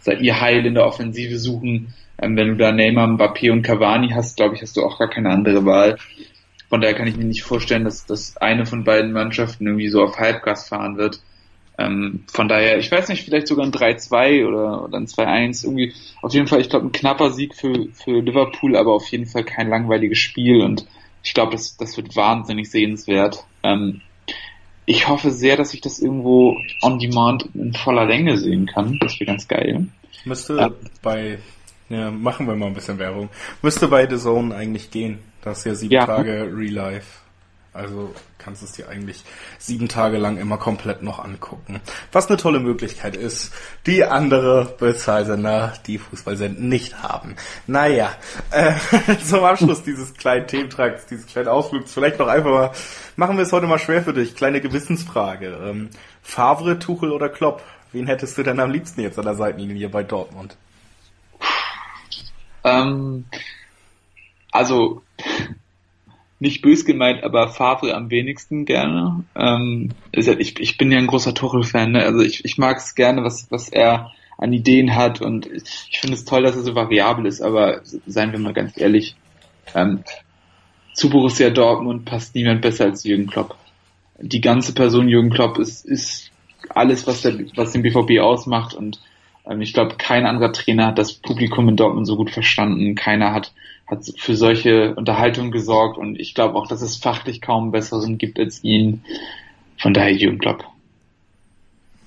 [0.00, 1.94] seit ihr Heil in der Offensive suchen.
[2.20, 5.08] Ähm, wenn du da Neymar, Mbappé und Cavani hast, glaube ich, hast du auch gar
[5.08, 5.98] keine andere Wahl.
[6.68, 10.02] Von daher kann ich mir nicht vorstellen, dass, dass eine von beiden Mannschaften irgendwie so
[10.02, 11.20] auf Halbgas fahren wird.
[11.78, 15.64] Ähm, von daher, ich weiß nicht, vielleicht sogar ein 3-2 oder, oder ein 2-1.
[15.64, 19.26] Irgendwie, auf jeden Fall, ich glaube, ein knapper Sieg für, für Liverpool, aber auf jeden
[19.26, 20.86] Fall kein langweiliges Spiel und
[21.22, 23.44] ich glaube, das, das wird wahnsinnig sehenswert.
[23.62, 24.00] Ähm,
[24.86, 28.98] ich hoffe sehr, dass ich das irgendwo on demand in voller Länge sehen kann.
[29.00, 29.88] Das wäre ganz geil.
[30.24, 30.70] Müsste ja.
[31.02, 31.38] bei
[31.88, 33.30] ja, machen wir mal ein bisschen Werbung.
[33.62, 35.20] Müsste bei The Zone eigentlich gehen.
[35.42, 36.06] Das ist ja sieben ja.
[36.06, 37.06] Tage Real Life.
[37.72, 39.22] Also kannst es dir eigentlich
[39.58, 41.80] sieben Tage lang immer komplett noch angucken.
[42.10, 43.52] Was eine tolle Möglichkeit ist,
[43.86, 47.36] die andere Bezahlsender, die Fußball senden, nicht haben.
[47.66, 48.10] Naja,
[48.50, 48.72] äh,
[49.24, 52.72] zum Abschluss dieses kleinen Thementrags, dieses kleinen Ausflugs, vielleicht noch einfach mal,
[53.16, 54.34] machen wir es heute mal schwer für dich.
[54.34, 55.58] Kleine Gewissensfrage.
[55.62, 55.90] Ähm,
[56.22, 57.62] Favre, Tuchel oder Klopp?
[57.92, 60.56] Wen hättest du denn am liebsten jetzt an der Seitenlinie bei Dortmund?
[62.64, 63.24] Ähm,
[64.50, 65.02] also,
[66.40, 69.24] nicht bös gemeint, aber Favre am wenigsten gerne.
[69.34, 72.04] Ähm, ich, ich bin ja ein großer Tuchel-Fan, ne?
[72.04, 76.14] also ich, ich mag es gerne, was, was er an Ideen hat und ich finde
[76.14, 79.16] es toll, dass er so variabel ist, aber seien wir mal ganz ehrlich,
[79.74, 80.04] ähm,
[80.94, 83.56] zu Borussia Dortmund passt niemand besser als Jürgen Klopp.
[84.20, 86.30] Die ganze Person Jürgen Klopp ist, ist
[86.70, 89.00] alles, was, der, was den BVB ausmacht und
[89.60, 92.94] ich glaube, kein anderer Trainer hat das Publikum in Dortmund so gut verstanden.
[92.94, 93.52] Keiner hat,
[93.86, 98.38] hat für solche Unterhaltung gesorgt und ich glaube auch, dass es fachlich kaum besseren gibt
[98.38, 99.02] als ihn.
[99.78, 100.64] Von daher Jürgen Klopp.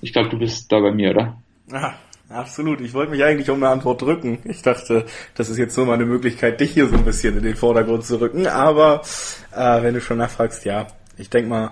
[0.02, 1.38] Ich glaube, du bist da bei mir, oder?
[1.72, 1.96] Ja,
[2.30, 2.82] absolut.
[2.82, 4.39] Ich wollte mich eigentlich um eine Antwort drücken.
[4.44, 7.44] Ich dachte, das ist jetzt so mal eine Möglichkeit, dich hier so ein bisschen in
[7.44, 8.46] den Vordergrund zu rücken.
[8.48, 9.02] Aber
[9.56, 10.88] äh, wenn du schon nachfragst, ja,
[11.18, 11.72] ich denk mal,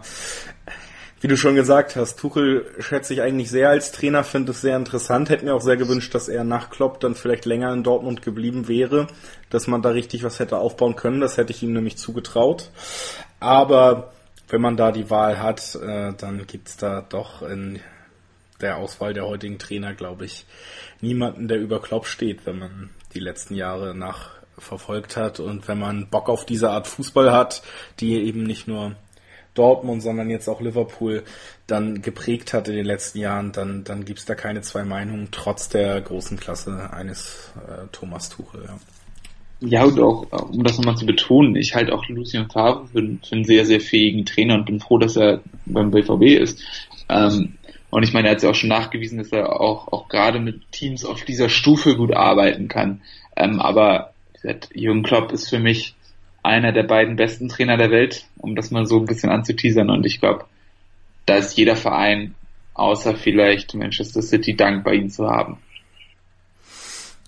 [1.22, 4.78] wie du schon gesagt hast, Tuchel schätze ich eigentlich sehr als Trainer, finde es sehr
[4.78, 5.30] interessant.
[5.30, 8.68] Hätte mir auch sehr gewünscht, dass er nach Klopp dann vielleicht länger in Dortmund geblieben
[8.68, 9.08] wäre,
[9.50, 11.20] dass man da richtig was hätte aufbauen können.
[11.20, 12.70] Das hätte ich ihm nämlich zugetraut.
[13.40, 14.14] Aber
[14.48, 17.80] wenn man da die Wahl hat, äh, dann gibt's da doch in
[18.62, 20.46] der Auswahl der heutigen Trainer, glaube ich,
[21.02, 26.10] niemanden, der über Klopp steht, wenn man die letzten Jahre nachverfolgt hat und wenn man
[26.10, 27.62] Bock auf diese Art Fußball hat,
[28.00, 28.96] die eben nicht nur
[29.54, 31.24] Dortmund, sondern jetzt auch Liverpool
[31.68, 35.70] dann geprägt hat in den letzten Jahren, dann, dann gibt's da keine zwei Meinungen, trotz
[35.70, 38.64] der großen Klasse eines äh, Thomas Tuchel.
[38.66, 38.80] Ja.
[39.62, 43.36] Ja, und auch, um das nochmal zu betonen, ich halte auch Lucien Favre für, für,
[43.36, 46.62] einen sehr, sehr fähigen Trainer und bin froh, dass er beim BVB ist.
[47.10, 47.56] Ähm,
[47.90, 50.72] und ich meine, er hat ja auch schon nachgewiesen, dass er auch, auch gerade mit
[50.72, 53.02] Teams auf dieser Stufe gut arbeiten kann.
[53.36, 54.14] Ähm, aber
[54.74, 55.96] Jürgen Klopp ist für mich
[56.44, 59.90] einer der beiden besten Trainer der Welt, um das mal so ein bisschen anzuteasern.
[59.90, 60.46] Und ich glaube,
[61.26, 62.36] da ist jeder Verein,
[62.74, 65.58] außer vielleicht Manchester City, dankbar, ihn zu haben.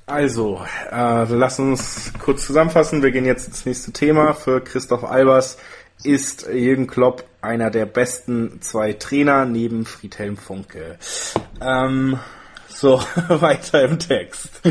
[0.05, 3.01] Also, äh, lass uns kurz zusammenfassen.
[3.01, 4.33] Wir gehen jetzt ins nächste Thema.
[4.33, 5.57] Für Christoph Albers
[6.03, 10.97] ist Jürgen Klopp einer der besten zwei Trainer neben Friedhelm Funke.
[11.61, 12.19] Ähm,
[12.67, 12.99] so,
[13.29, 14.61] weiter im Text.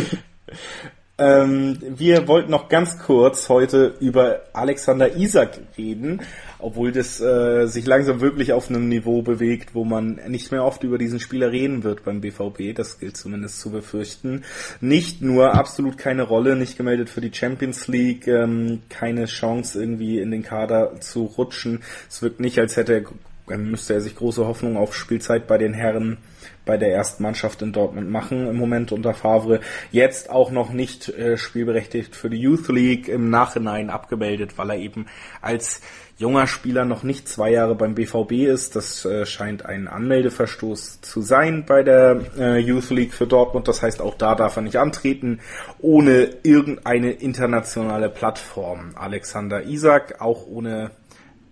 [1.21, 6.23] Ähm, wir wollten noch ganz kurz heute über Alexander Isak reden,
[6.59, 10.83] obwohl das äh, sich langsam wirklich auf einem Niveau bewegt, wo man nicht mehr oft
[10.83, 12.75] über diesen Spieler reden wird beim BVB.
[12.75, 14.45] Das gilt zumindest zu befürchten.
[14.81, 20.21] Nicht nur absolut keine Rolle, nicht gemeldet für die Champions League, ähm, keine Chance irgendwie
[20.21, 21.83] in den Kader zu rutschen.
[22.09, 23.05] Es wirkt nicht, als hätte
[23.47, 26.17] er, müsste er sich große Hoffnung auf Spielzeit bei den Herren
[26.65, 29.61] bei der ersten Mannschaft in Dortmund machen im Moment unter Favre.
[29.91, 34.77] Jetzt auch noch nicht äh, spielberechtigt für die Youth League im Nachhinein abgemeldet, weil er
[34.77, 35.07] eben
[35.41, 35.81] als
[36.21, 38.77] junger Spieler noch nicht zwei Jahre beim BVB ist.
[38.77, 43.67] Das äh, scheint ein Anmeldeverstoß zu sein bei der äh, Youth League für Dortmund.
[43.67, 45.41] Das heißt, auch da darf er nicht antreten,
[45.79, 48.93] ohne irgendeine internationale Plattform.
[48.97, 50.91] Alexander Isak, auch ohne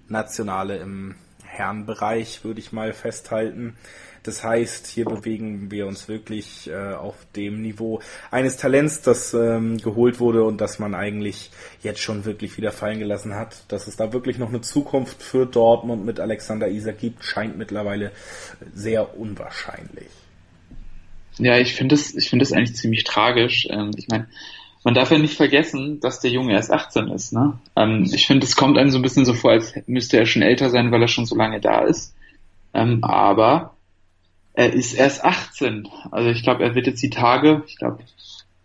[0.07, 3.77] nationale im Herrenbereich, würde ich mal festhalten.
[4.29, 9.79] Das heißt, hier bewegen wir uns wirklich äh, auf dem Niveau eines Talents, das ähm,
[9.79, 11.51] geholt wurde und das man eigentlich
[11.83, 13.62] jetzt schon wirklich wieder fallen gelassen hat.
[13.68, 18.12] Dass es da wirklich noch eine Zukunft für Dortmund mit Alexander Isak gibt, scheint mittlerweile
[18.74, 20.11] sehr unwahrscheinlich.
[21.39, 23.66] Ja, ich finde es, ich eigentlich ziemlich tragisch.
[23.70, 24.29] Ähm, ich meine,
[24.85, 27.33] man darf ja nicht vergessen, dass der Junge erst 18 ist.
[27.33, 27.59] Ne?
[27.76, 30.43] Ähm, ich finde, es kommt einem so ein bisschen so vor, als müsste er schon
[30.43, 32.14] älter sein, weil er schon so lange da ist.
[32.74, 33.78] Ähm, aber
[34.59, 35.89] er ist erst 18.
[36.11, 38.03] Also ich glaube, er wird jetzt die Tage, ich glaube,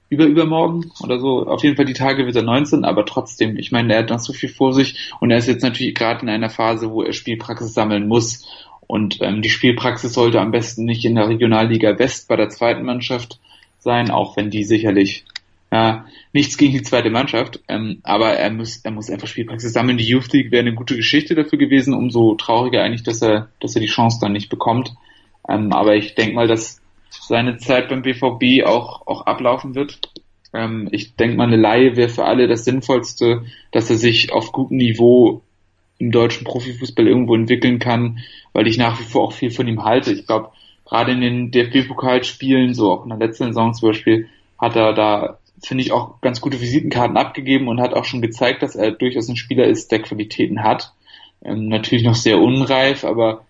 [0.10, 3.72] über übermorgen oder so, auf jeden Fall die Tage wird er 19, aber trotzdem, ich
[3.72, 6.30] meine, er hat noch so viel vor sich und er ist jetzt natürlich gerade in
[6.30, 8.44] einer Phase, wo er Spielpraxis sammeln muss.
[8.88, 12.84] Und ähm, die Spielpraxis sollte am besten nicht in der Regionalliga West bei der zweiten
[12.84, 13.40] Mannschaft
[13.78, 15.26] sein, auch wenn die sicherlich
[15.72, 20.00] ja, nichts gegen die zweite Mannschaft, ähm, aber er muss, er muss einfach Spielpraxis sammeln.
[20.00, 23.76] Die Youth League wäre eine gute Geschichte dafür gewesen, umso trauriger eigentlich, dass er, dass
[23.76, 24.96] er die Chance dann nicht bekommt.
[25.48, 30.12] Ähm, aber ich denke mal, dass seine Zeit beim BVB auch, auch ablaufen wird.
[30.54, 34.52] Ähm, ich denke mal, eine Laie wäre für alle das Sinnvollste, dass er sich auf
[34.52, 35.42] gutem Niveau
[36.00, 38.20] im deutschen Profifußball irgendwo entwickeln kann,
[38.52, 40.12] weil ich nach wie vor auch viel von ihm halte.
[40.12, 40.50] Ich glaube,
[40.86, 44.28] gerade in den DFB-Pokalspielen, so auch in der letzten Saison zum Beispiel,
[44.58, 48.64] hat er da, finde ich, auch ganz gute Visitenkarten abgegeben und hat auch schon gezeigt,
[48.64, 50.94] dass er durchaus ein Spieler ist, der Qualitäten hat.
[51.44, 53.46] Ähm, natürlich noch sehr unreif, aber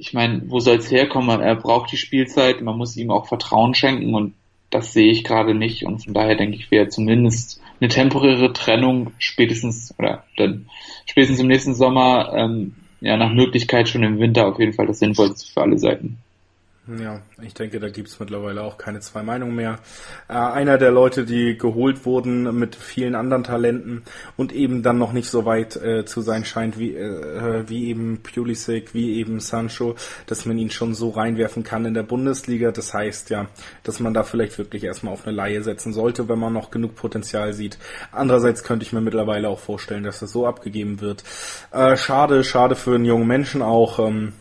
[0.00, 1.40] ich meine, wo soll es herkommen?
[1.40, 4.32] Er braucht die Spielzeit, man muss ihm auch Vertrauen schenken und
[4.70, 9.12] das sehe ich gerade nicht und von daher denke ich, wäre zumindest eine temporäre Trennung
[9.18, 10.70] spätestens oder dann
[11.04, 15.00] spätestens im nächsten Sommer ähm, ja nach Möglichkeit schon im Winter auf jeden Fall das
[15.00, 16.16] Sinnvollste für alle Seiten.
[16.98, 19.78] Ja, ich denke, da gibt's mittlerweile auch keine zwei Meinungen mehr.
[20.28, 24.02] Äh, einer der Leute, die geholt wurden mit vielen anderen Talenten
[24.36, 28.22] und eben dann noch nicht so weit äh, zu sein scheint wie, äh, wie eben
[28.22, 29.94] Pulisic, wie eben Sancho,
[30.26, 32.72] dass man ihn schon so reinwerfen kann in der Bundesliga.
[32.72, 33.46] Das heißt ja,
[33.84, 36.96] dass man da vielleicht wirklich erstmal auf eine Laie setzen sollte, wenn man noch genug
[36.96, 37.78] Potenzial sieht.
[38.10, 41.22] Andererseits könnte ich mir mittlerweile auch vorstellen, dass das so abgegeben wird.
[41.70, 44.00] Äh, schade, schade für einen jungen Menschen auch.
[44.00, 44.32] Ähm,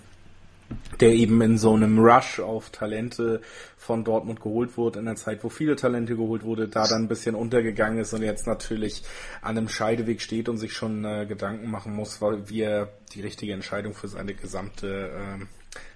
[0.99, 3.41] der eben in so einem Rush auf Talente
[3.77, 7.07] von Dortmund geholt wurde, in einer Zeit, wo viele Talente geholt wurde, da dann ein
[7.07, 9.03] bisschen untergegangen ist und jetzt natürlich
[9.41, 13.53] an einem Scheideweg steht und sich schon äh, Gedanken machen muss, wie er die richtige
[13.53, 15.45] Entscheidung für seine gesamte äh,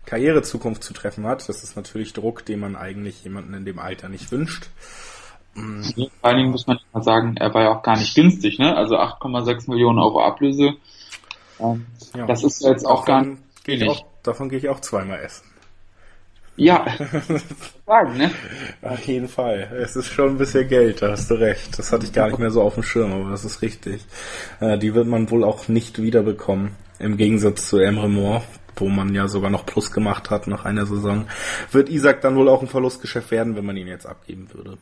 [0.05, 1.47] Karrierezukunft zu treffen hat.
[1.47, 4.69] Das ist natürlich Druck, den man eigentlich jemanden in dem Alter nicht wünscht.
[5.55, 5.83] Mhm.
[5.83, 8.75] Vor allen Dingen muss man mal sagen, er war ja auch gar nicht günstig, ne?
[8.75, 10.73] Also 8,6 Millionen Euro Ablöse.
[11.59, 15.45] Ähm, ja, das ist jetzt auch gar nicht wenig davon gehe ich auch zweimal essen.
[16.55, 16.85] Ja,
[17.87, 18.31] sagen, ne?
[18.83, 19.71] Auf jeden Fall.
[19.81, 21.77] Es ist schon ein bisschen Geld, da hast du recht.
[21.79, 24.05] Das hatte ich gar nicht mehr so auf dem Schirm, aber das ist richtig.
[24.59, 26.75] Äh, die wird man wohl auch nicht wiederbekommen.
[26.99, 28.43] Im Gegensatz zu Emre Moore,
[28.75, 31.25] wo man ja sogar noch Plus gemacht hat nach einer Saison.
[31.71, 34.77] Wird Isaac dann wohl auch ein Verlustgeschäft werden, wenn man ihn jetzt abgeben würde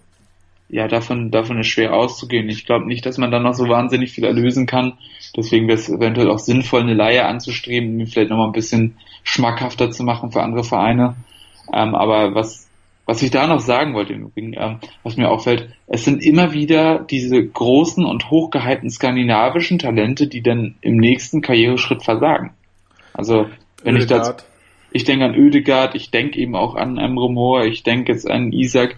[0.71, 2.47] ja, davon, davon ist schwer auszugehen.
[2.49, 4.93] Ich glaube nicht, dass man dann noch so wahnsinnig viel erlösen kann.
[5.35, 9.91] Deswegen wäre es eventuell auch sinnvoll, eine Laie anzustreben, um vielleicht nochmal ein bisschen schmackhafter
[9.91, 11.15] zu machen für andere Vereine.
[11.73, 12.69] Ähm, aber was,
[13.05, 16.53] was ich da noch sagen wollte, im Übrigen, ähm, was mir auffällt, es sind immer
[16.53, 22.53] wieder diese großen und hochgehypten skandinavischen Talente, die dann im nächsten Karriereschritt versagen.
[23.13, 23.47] Also,
[23.83, 24.21] wenn Ödegard.
[24.21, 24.45] ich das,
[24.93, 28.53] ich denke an Ödegard, ich denke eben auch an Emre Moore, ich denke jetzt an
[28.53, 28.95] Isaac,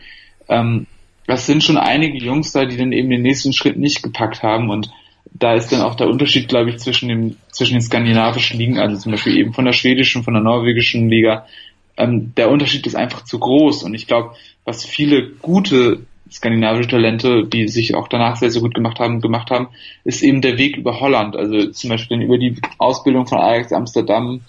[0.49, 0.85] ähm,
[1.27, 4.69] das sind schon einige Jungs da, die dann eben den nächsten Schritt nicht gepackt haben
[4.69, 4.91] und
[5.31, 8.97] da ist dann auch der Unterschied, glaube ich, zwischen dem zwischen den skandinavischen Ligen, also
[8.97, 11.45] zum Beispiel eben von der schwedischen, von der norwegischen Liga.
[11.97, 17.45] Ähm, der Unterschied ist einfach zu groß und ich glaube, was viele gute skandinavische Talente,
[17.45, 19.69] die sich auch danach sehr, sehr gut gemacht haben, gemacht haben,
[20.03, 21.35] ist eben der Weg über Holland.
[21.35, 24.41] Also zum Beispiel über die Ausbildung von Ajax Amsterdam,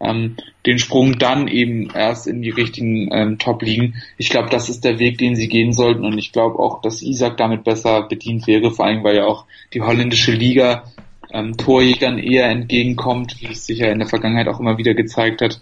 [0.00, 0.36] ähm,
[0.66, 3.94] den Sprung dann eben erst in die richtigen ähm, Top-Ligen.
[4.16, 7.02] Ich glaube, das ist der Weg, den sie gehen sollten und ich glaube auch, dass
[7.02, 10.84] Isaac damit besser bedient wäre, vor allem weil ja auch die holländische Liga
[11.32, 15.42] ähm, Torjägern eher entgegenkommt, wie es sich ja in der Vergangenheit auch immer wieder gezeigt
[15.42, 15.60] hat.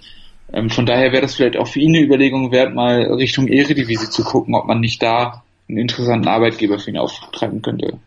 [0.53, 4.09] Ähm, von daher wäre das vielleicht auch für ihn eine Überlegung wert, mal Richtung Eredivisie
[4.09, 7.99] zu gucken, ob man nicht da einen interessanten Arbeitgeber für ihn auftreiben könnte.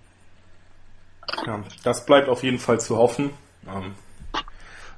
[1.46, 3.30] Ja, das bleibt auf jeden Fall zu hoffen.
[3.68, 3.94] Ähm,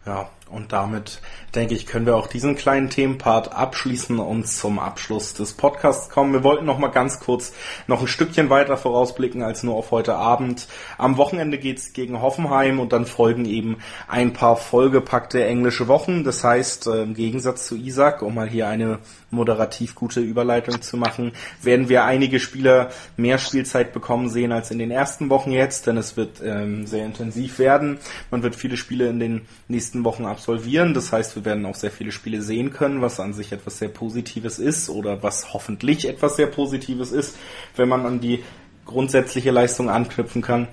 [0.05, 1.19] ja, und damit
[1.55, 6.33] denke ich, können wir auch diesen kleinen Themenpart abschließen und zum Abschluss des Podcasts kommen.
[6.33, 7.53] Wir wollten noch mal ganz kurz
[7.87, 10.67] noch ein Stückchen weiter vorausblicken als nur auf heute Abend.
[10.97, 13.77] Am Wochenende geht's gegen Hoffenheim und dann folgen eben
[14.07, 16.23] ein paar vollgepackte englische Wochen.
[16.23, 18.99] Das heißt, äh, im Gegensatz zu Isaac, um mal hier eine
[19.31, 21.31] moderativ gute Überleitung zu machen,
[21.61, 25.97] werden wir einige Spieler mehr Spielzeit bekommen sehen als in den ersten Wochen jetzt, denn
[25.97, 27.97] es wird ähm, sehr intensiv werden.
[28.29, 30.42] Man wird viele Spiele in den nächsten Wochen absolvieren.
[30.47, 33.89] Das heißt, wir werden auch sehr viele Spiele sehen können, was an sich etwas sehr
[33.89, 37.37] Positives ist oder was hoffentlich etwas sehr Positives ist,
[37.75, 38.43] wenn man an die
[38.85, 40.67] grundsätzliche Leistung anknüpfen kann.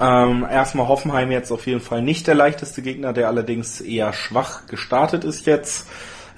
[0.00, 4.66] Ähm, erstmal Hoffenheim jetzt auf jeden Fall nicht der leichteste Gegner, der allerdings eher schwach
[4.66, 5.88] gestartet ist jetzt.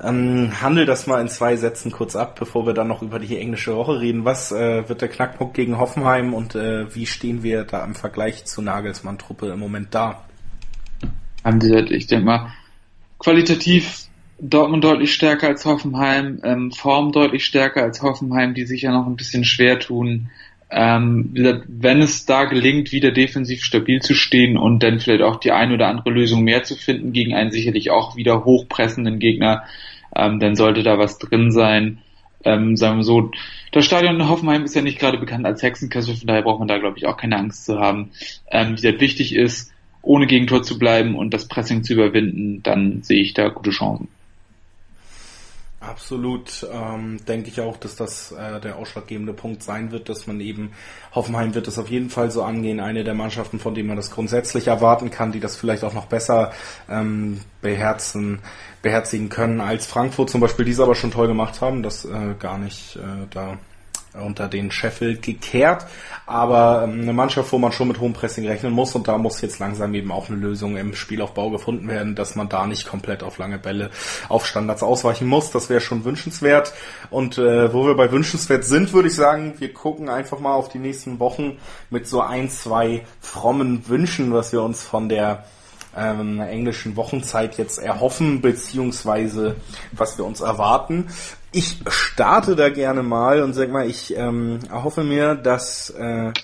[0.03, 3.39] Ähm, handel das mal in zwei Sätzen kurz ab, bevor wir dann noch über die
[3.39, 4.27] englische Woche reden.
[4.27, 8.45] Was äh, wird der Knackpunkt gegen Hoffenheim und äh, wie stehen wir da im Vergleich
[8.45, 10.25] zu Nagelsmann-Truppe im Moment da?
[11.91, 12.53] Ich denke mal,
[13.19, 14.07] qualitativ
[14.39, 19.07] Dortmund deutlich stärker als Hoffenheim, ähm, Form deutlich stärker als Hoffenheim, die sich ja noch
[19.07, 20.31] ein bisschen schwer tun.
[20.69, 21.31] Ähm,
[21.69, 25.73] wenn es da gelingt, wieder defensiv stabil zu stehen und dann vielleicht auch die ein
[25.73, 29.63] oder andere Lösung mehr zu finden gegen einen sicherlich auch wieder hochpressenden Gegner,
[30.15, 31.99] ähm, dann sollte da was drin sein.
[32.45, 33.31] Ähm, sagen wir so,
[33.73, 36.69] das Stadion in Hoffenheim ist ja nicht gerade bekannt als Hexenkessel, von daher braucht man
[36.69, 38.11] da, glaube ich, auch keine Angst zu haben.
[38.51, 39.73] Ähm, wie gesagt, wichtig ist,
[40.07, 44.09] ohne Gegentor zu bleiben und das Pressing zu überwinden, dann sehe ich da gute Chancen.
[45.79, 50.41] Absolut, ähm, denke ich auch, dass das äh, der ausschlaggebende Punkt sein wird, dass man
[50.41, 50.73] eben,
[51.15, 54.11] Hoffenheim wird es auf jeden Fall so angehen, eine der Mannschaften, von denen man das
[54.11, 56.53] grundsätzlich erwarten kann, die das vielleicht auch noch besser
[56.89, 58.41] ähm, beherzen,
[58.83, 62.35] beherzigen können als Frankfurt zum Beispiel, die es aber schon toll gemacht haben, das äh,
[62.39, 63.59] gar nicht äh, da
[64.19, 65.87] unter den Sheffield gekehrt.
[66.27, 69.41] Aber ähm, eine Mannschaft, wo man schon mit hohem Pressing rechnen muss und da muss
[69.41, 73.23] jetzt langsam eben auch eine Lösung im Spielaufbau gefunden werden, dass man da nicht komplett
[73.23, 73.91] auf lange Bälle
[74.29, 75.51] auf Standards ausweichen muss.
[75.51, 76.73] Das wäre schon wünschenswert.
[77.11, 80.69] Und äh, wo wir bei wünschenswert sind, würde ich sagen, wir gucken einfach mal auf
[80.69, 81.59] die nächsten Wochen
[81.91, 85.45] mit so ein, zwei frommen Wünschen, was wir uns von der
[85.97, 89.57] ähm, englischen Wochenzeit jetzt erhoffen, beziehungsweise
[89.93, 91.09] was wir uns erwarten.
[91.57, 96.35] Ich starte da gerne mal und sag mal, ich ähm, erhoffe mir, dass äh,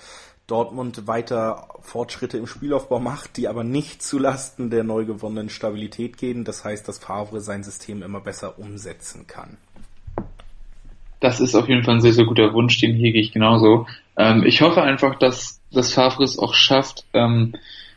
[0.47, 6.45] Dortmund weiter Fortschritte im Spielaufbau macht, die aber nicht zulasten der neu gewonnenen Stabilität gehen.
[6.45, 9.59] Das heißt, dass Favre sein System immer besser umsetzen kann.
[11.21, 13.87] Das ist auf jeden Fall ein sehr, sehr guter Wunsch, den hege ich genauso.
[14.17, 17.55] Ähm, ich hoffe einfach, dass, dass Favre es auch schafft, ähm,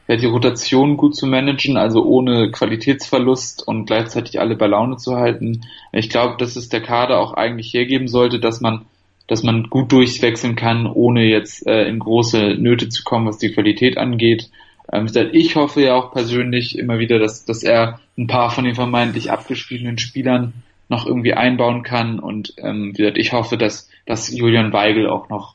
[0.07, 5.15] ja, die Rotation gut zu managen, also ohne Qualitätsverlust und gleichzeitig alle bei Laune zu
[5.15, 5.61] halten.
[5.91, 8.85] Ich glaube, dass es der Kader auch eigentlich hergeben sollte, dass man
[9.27, 13.51] dass man gut durchwechseln kann, ohne jetzt äh, in große Nöte zu kommen, was die
[13.51, 14.51] Qualität angeht.
[14.91, 18.75] Ähm, ich hoffe ja auch persönlich immer wieder, dass, dass er ein paar von den
[18.75, 20.53] vermeintlich abgespielten Spielern
[20.89, 25.54] noch irgendwie einbauen kann und ähm, ich hoffe, dass, dass Julian Weigel auch noch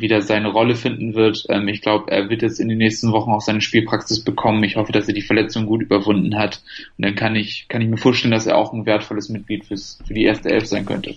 [0.00, 1.44] wieder seine Rolle finden wird.
[1.48, 4.64] Ähm, ich glaube, er wird jetzt in den nächsten Wochen auch seine Spielpraxis bekommen.
[4.64, 6.62] Ich hoffe, dass er die Verletzung gut überwunden hat
[6.96, 9.98] und dann kann ich, kann ich mir vorstellen, dass er auch ein wertvolles Mitglied fürs,
[10.06, 11.14] für die erste Elf sein könnte.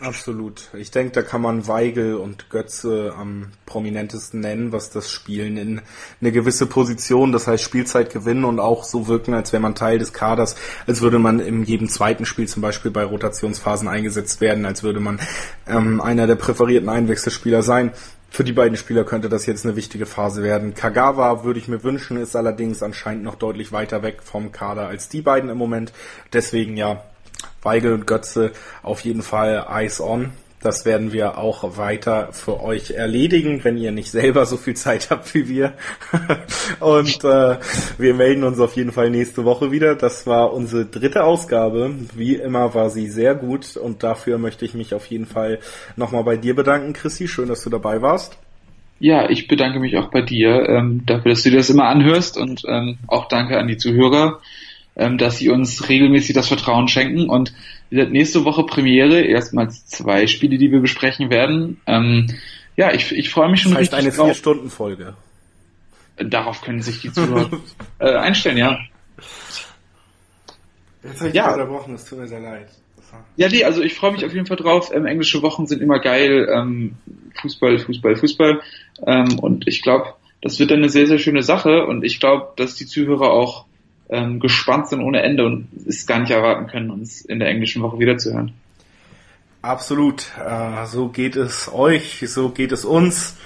[0.00, 0.70] Absolut.
[0.72, 5.82] Ich denke, da kann man Weigel und Götze am prominentesten nennen, was das Spielen in
[6.22, 9.98] eine gewisse Position, das heißt Spielzeit gewinnen und auch so wirken, als wäre man Teil
[9.98, 14.64] des Kaders, als würde man in jedem zweiten Spiel zum Beispiel bei Rotationsphasen eingesetzt werden,
[14.64, 15.20] als würde man
[15.68, 17.92] ähm, einer der präferierten Einwechselspieler sein.
[18.30, 20.72] Für die beiden Spieler könnte das jetzt eine wichtige Phase werden.
[20.72, 25.10] Kagawa würde ich mir wünschen, ist allerdings anscheinend noch deutlich weiter weg vom Kader als
[25.10, 25.92] die beiden im Moment.
[26.32, 27.02] Deswegen ja,
[27.62, 28.52] Weigel und Götze
[28.82, 30.32] auf jeden Fall Eyes on.
[30.62, 35.08] Das werden wir auch weiter für euch erledigen, wenn ihr nicht selber so viel Zeit
[35.10, 35.72] habt wie wir.
[36.80, 37.56] und äh,
[37.96, 39.94] wir melden uns auf jeden Fall nächste Woche wieder.
[39.94, 41.94] Das war unsere dritte Ausgabe.
[42.14, 45.60] Wie immer war sie sehr gut und dafür möchte ich mich auf jeden Fall
[45.96, 47.26] nochmal bei dir bedanken, Chrissy.
[47.26, 48.36] Schön, dass du dabei warst.
[48.98, 52.36] Ja, ich bedanke mich auch bei dir ähm, dafür, dass du dir das immer anhörst
[52.36, 54.40] und ähm, auch danke an die Zuhörer
[55.00, 57.30] ähm, dass sie uns regelmäßig das Vertrauen schenken.
[57.30, 57.54] Und
[57.90, 61.80] nächste Woche Premiere, erstmals zwei Spiele, die wir besprechen werden.
[61.86, 62.26] Ähm,
[62.76, 65.14] ja, ich, ich freue mich schon das heißt richtig eine Vier-Stunden-Folge.
[66.18, 67.50] Darauf können sich die Zuhörer
[67.98, 68.78] äh, einstellen, ja.
[71.02, 71.50] Jetzt habe ich ja.
[71.50, 72.68] unterbrochen, es tut mir sehr leid.
[73.36, 74.90] Ja, nee, also ich freue mich auf jeden Fall drauf.
[74.94, 76.46] Ähm, englische Wochen sind immer geil.
[76.52, 76.96] Ähm,
[77.40, 78.60] Fußball, Fußball, Fußball.
[79.06, 81.86] Ähm, und ich glaube, das wird eine sehr, sehr schöne Sache.
[81.86, 83.64] Und ich glaube, dass die Zuhörer auch
[84.10, 87.82] ähm, gespannt sind ohne Ende und es gar nicht erwarten können, uns in der englischen
[87.82, 88.52] Woche wiederzuhören.
[89.62, 90.26] Absolut.
[90.38, 93.36] Äh, so geht es euch, so geht es uns.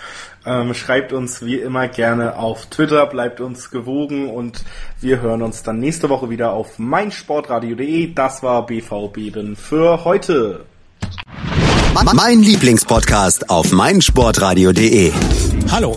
[0.47, 4.63] Ähm, schreibt uns wie immer gerne auf Twitter, bleibt uns gewogen und
[5.01, 8.13] wir hören uns dann nächste Woche wieder auf meinsportradio.de.
[8.13, 10.67] Das war BVB für heute.
[12.15, 15.13] Mein Lieblingspodcast auf meinsportradio.de.
[15.71, 15.97] Hallo.